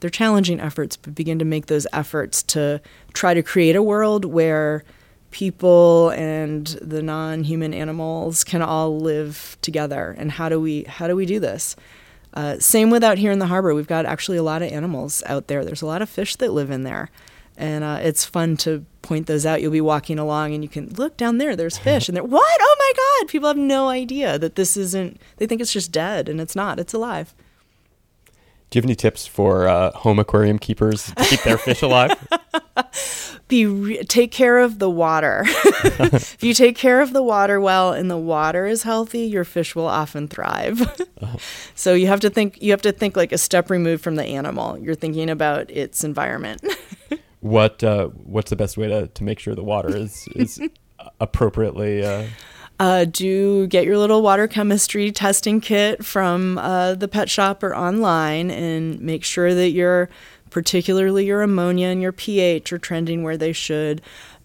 they're 0.06 0.12
challenging 0.12 0.60
efforts, 0.60 0.96
but 0.96 1.16
begin 1.16 1.40
to 1.40 1.46
make 1.46 1.66
those 1.66 1.88
efforts 1.92 2.44
to 2.44 2.80
try 3.14 3.34
to 3.34 3.42
create 3.42 3.76
a 3.76 3.82
world 3.82 4.24
where 4.24 4.84
people 5.32 6.12
and 6.12 6.68
the 6.80 7.02
non-human 7.02 7.74
animals 7.74 8.44
can 8.44 8.62
all 8.62 9.00
live 9.00 9.58
together. 9.64 10.14
And 10.20 10.34
how 10.34 10.48
do 10.48 10.62
we 10.62 10.84
how 10.84 11.08
do 11.08 11.16
we 11.16 11.26
do 11.26 11.40
this? 11.40 11.76
Uh, 12.36 12.60
same 12.60 12.92
with 12.92 13.04
out 13.04 13.18
here 13.18 13.32
in 13.32 13.40
the 13.40 13.48
harbor. 13.48 13.74
We've 13.74 13.88
got 13.88 14.06
actually 14.06 14.38
a 14.38 14.44
lot 14.44 14.62
of 14.62 14.72
animals 14.72 15.24
out 15.26 15.48
there. 15.48 15.66
There's 15.66 15.82
a 15.82 15.88
lot 15.88 16.04
of 16.04 16.08
fish 16.08 16.36
that 16.36 16.54
live 16.54 16.70
in 16.70 16.84
there, 16.84 17.10
and 17.58 17.84
uh, 17.84 17.98
it's 18.04 18.26
fun 18.26 18.58
to 18.58 18.86
point 19.02 19.26
those 19.26 19.44
out. 19.44 19.64
You'll 19.64 19.72
be 19.72 19.82
walking 19.82 20.20
along 20.20 20.54
and 20.54 20.64
you 20.64 20.70
can 20.70 20.90
look 20.90 21.18
down 21.18 21.40
there. 21.40 21.56
There's 21.56 21.78
fish, 21.90 22.08
and 22.08 22.16
they're 22.16 22.24
what? 22.24 22.58
Oh 22.62 22.76
my 22.78 22.92
God! 22.96 23.32
People 23.32 23.48
have 23.48 23.58
no 23.58 23.90
idea 23.90 24.38
that 24.38 24.54
this 24.54 24.78
isn't. 24.78 25.20
They 25.38 25.48
think 25.48 25.62
it's 25.62 25.74
just 25.74 25.92
dead, 25.92 26.30
and 26.30 26.40
it's 26.40 26.56
not. 26.56 26.80
It's 26.80 26.94
alive. 26.94 27.34
Do 28.70 28.78
you 28.78 28.82
have 28.82 28.86
any 28.86 28.96
tips 28.96 29.28
for 29.28 29.68
uh, 29.68 29.92
home 29.92 30.20
aquarium 30.20 30.60
keepers 30.60 31.14
to 31.14 31.24
keep 31.24 31.44
their 31.44 31.58
fish 31.58 31.82
alive? 31.82 32.12
be 33.48 33.66
re- 33.66 34.04
take 34.04 34.32
care 34.32 34.60
of 34.60 34.80
the 34.80 34.90
water. 34.90 35.44
if 35.46 36.44
you 36.44 36.54
take 36.54 36.76
care 36.76 37.02
of 37.02 37.14
the 37.14 37.22
water 37.22 37.60
well 37.60 37.94
and 37.94 38.10
the 38.10 38.18
water 38.18 38.66
is 38.66 38.84
healthy, 38.84 39.22
your 39.22 39.44
fish 39.44 39.76
will 39.76 39.88
often 39.88 40.28
thrive. 40.28 40.82
So 41.76 41.94
you 41.94 42.08
have 42.08 42.20
to 42.22 42.30
think 42.30 42.62
you 42.62 42.72
have 42.72 42.84
to 42.84 42.92
think 42.92 43.18
like 43.18 43.32
a 43.32 43.38
step 43.38 43.70
removed 43.70 44.04
from 44.04 44.16
the 44.16 44.24
animal. 44.24 44.78
You're 44.78 44.96
thinking 44.96 45.30
about 45.30 45.72
its 45.72 46.04
environment. 46.04 46.64
What 47.40 47.84
uh, 47.84 48.08
What's 48.08 48.50
the 48.50 48.56
best 48.56 48.78
way 48.78 48.88
to, 48.88 49.08
to 49.08 49.24
make 49.24 49.40
sure 49.40 49.56
the 49.56 49.64
water 49.64 49.96
is 49.96 50.28
is 50.36 50.62
appropriately? 51.20 52.06
Uh, 52.06 52.28
Uh, 52.80 53.06
do 53.06 53.68
get 53.68 53.86
your 53.86 53.98
little 53.98 54.22
water 54.22 54.48
chemistry 54.48 55.12
testing 55.12 55.62
kit 55.62 56.04
from 56.04 56.58
uh, 56.58 56.94
the 56.94 57.08
pet 57.08 57.30
shop 57.30 57.64
or 57.64 57.76
online 57.76 58.52
and 58.52 59.00
make 59.00 59.24
sure 59.24 59.54
that 59.54 59.70
your, 59.70 60.10
particularly 60.50 61.26
your 61.26 61.42
ammonia 61.42 61.88
and 61.88 62.02
your 62.02 62.12
pH, 62.12 62.74
are 62.74 62.78
trending 62.78 63.24
where 63.24 63.38
they 63.38 63.54
should. 63.54 64.02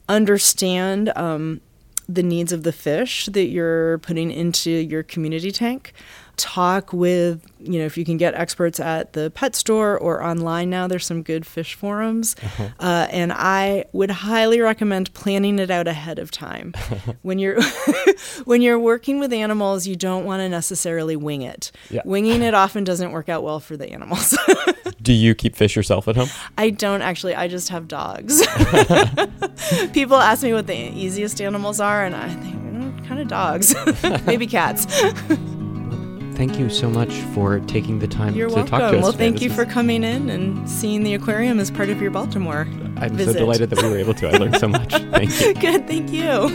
Understand 0.09 1.13
um, 1.17 1.61
the 2.09 2.23
needs 2.23 2.53
of 2.53 2.63
the 2.63 2.73
fish 2.73 3.27
that 3.27 3.47
you're 3.47 3.99
putting 3.99 4.31
into 4.31 4.71
your 4.71 5.03
community 5.03 5.51
tank. 5.51 5.93
Talk 6.41 6.95
with, 6.95 7.45
you 7.59 7.79
know, 7.79 7.85
if 7.85 7.99
you 7.99 8.05
can 8.07 8.17
get 8.17 8.33
experts 8.33 8.81
at 8.81 9.13
the 9.13 9.31
pet 9.31 9.55
store 9.55 9.99
or 9.99 10.25
online 10.25 10.71
now, 10.71 10.87
there's 10.87 11.05
some 11.05 11.23
good 11.23 11.45
fish 11.45 11.75
forums. 11.75 12.35
Uh, 12.79 13.07
and 13.11 13.31
I 13.31 13.85
would 13.93 14.11
highly 14.11 14.59
recommend 14.59 15.13
planning 15.13 15.59
it 15.59 15.71
out 15.71 15.87
ahead 15.87 16.19
of 16.19 16.31
time. 16.31 16.73
when 17.23 17.39
you're 17.39 17.61
when 18.47 18.63
you're 18.63 18.79
working 18.79 19.21
with 19.21 19.35
animals, 19.35 19.87
you 19.87 19.97
don't 19.97 20.25
want 20.25 20.41
to 20.41 20.49
necessarily 20.49 21.15
wing 21.15 21.43
it. 21.43 21.73
Yeah. 21.91 22.01
Winging 22.07 22.41
it 22.41 22.55
often 22.65 22.85
doesn't 22.85 23.13
work 23.13 23.29
out 23.29 23.43
well 23.43 23.61
for 23.61 23.77
the 23.77 23.91
animals. 23.91 24.35
do 25.03 25.13
you 25.13 25.35
keep 25.35 25.55
fish 25.55 25.77
yourself 25.77 26.09
at 26.09 26.17
home? 26.17 26.31
I 26.57 26.71
don't 26.71 27.03
actually. 27.03 27.35
I 27.35 27.49
just 27.49 27.69
have 27.69 27.87
dogs. 27.87 28.41
People 29.93 30.17
ask 30.17 30.43
me 30.43 30.55
what 30.55 30.67
the 30.67 30.75
easiest 30.75 31.43
animals 31.43 31.81
are, 31.81 32.03
and 32.03 32.17
I 32.17 32.31
think 32.31 32.57
mm, 32.57 33.07
kind 33.07 33.21
of 33.21 33.29
dogs, 33.29 33.75
maybe 34.25 34.47
cats. 34.47 34.87
Thank 36.41 36.59
you 36.59 36.71
so 36.71 36.89
much 36.89 37.13
for 37.35 37.61
taking 37.61 37.99
the 37.99 38.09
time 38.09 38.35
You're 38.35 38.49
to 38.49 38.55
welcome. 38.55 38.71
talk 38.71 38.93
to 38.93 38.97
us. 38.97 39.03
well, 39.03 39.13
today. 39.13 39.25
thank 39.25 39.35
This 39.35 39.43
you 39.43 39.49
was- 39.51 39.57
for 39.59 39.65
coming 39.67 40.03
in 40.03 40.31
and 40.31 40.67
seeing 40.67 41.03
the 41.03 41.13
aquarium 41.13 41.61
as 41.61 41.71
part 41.71 41.91
of 41.91 42.01
your 42.01 42.11
Baltimore 42.11 42.67
I'm 42.97 43.15
visit. 43.15 43.35
so 43.35 43.39
delighted 43.41 43.69
that 43.69 43.83
we 43.83 43.91
were 43.91 43.99
able 43.99 44.15
to. 44.15 44.29
I 44.29 44.39
learned 44.39 44.57
so 44.57 44.67
much. 44.79 44.91
Thank 44.91 45.39
you. 45.39 45.53
Good, 45.53 45.87
thank 45.87 46.11
you. 46.11 46.49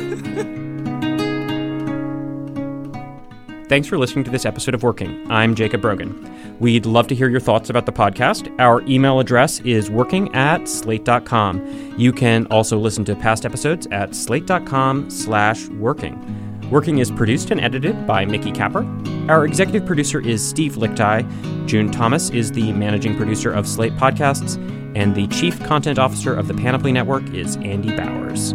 Thanks 3.69 3.87
for 3.87 3.99
listening 3.99 4.25
to 4.25 4.31
this 4.31 4.43
episode 4.43 4.73
of 4.73 4.81
Working. 4.81 5.23
I'm 5.31 5.53
Jacob 5.53 5.81
Brogan. 5.81 6.57
We'd 6.59 6.87
love 6.87 7.05
to 7.09 7.15
hear 7.15 7.29
your 7.29 7.39
thoughts 7.39 7.69
about 7.69 7.85
the 7.85 7.91
podcast. 7.91 8.51
Our 8.59 8.81
email 8.87 9.19
address 9.19 9.59
is 9.59 9.91
working 9.91 10.33
at 10.33 10.67
slate.com. 10.67 11.93
You 11.95 12.11
can 12.11 12.47
also 12.47 12.79
listen 12.79 13.05
to 13.05 13.15
past 13.15 13.45
episodes 13.45 13.85
at 13.91 14.15
slate.com 14.15 15.11
slash 15.11 15.67
working. 15.69 16.44
Working 16.71 16.97
is 16.97 17.11
produced 17.11 17.51
and 17.51 17.61
edited 17.61 18.07
by 18.07 18.25
Mickey 18.25 18.51
Capper. 18.51 18.85
Our 19.29 19.45
executive 19.45 19.85
producer 19.85 20.19
is 20.19 20.45
Steve 20.45 20.73
Lickteig. 20.73 21.67
June 21.67 21.91
Thomas 21.91 22.29
is 22.31 22.51
the 22.51 22.73
managing 22.73 23.15
producer 23.15 23.51
of 23.51 23.67
Slate 23.67 23.93
Podcasts, 23.93 24.55
and 24.95 25.15
the 25.15 25.27
chief 25.27 25.63
content 25.65 25.99
officer 25.99 26.33
of 26.33 26.47
the 26.47 26.53
Panoply 26.53 26.91
Network 26.91 27.23
is 27.33 27.55
Andy 27.57 27.95
Bowers. 27.95 28.53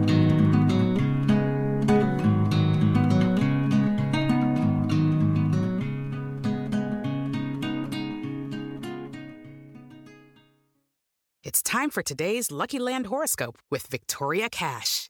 It's 11.42 11.62
time 11.62 11.90
for 11.90 12.02
today's 12.02 12.50
Lucky 12.50 12.78
Land 12.78 13.06
horoscope 13.06 13.58
with 13.70 13.86
Victoria 13.86 14.48
Cash. 14.48 15.09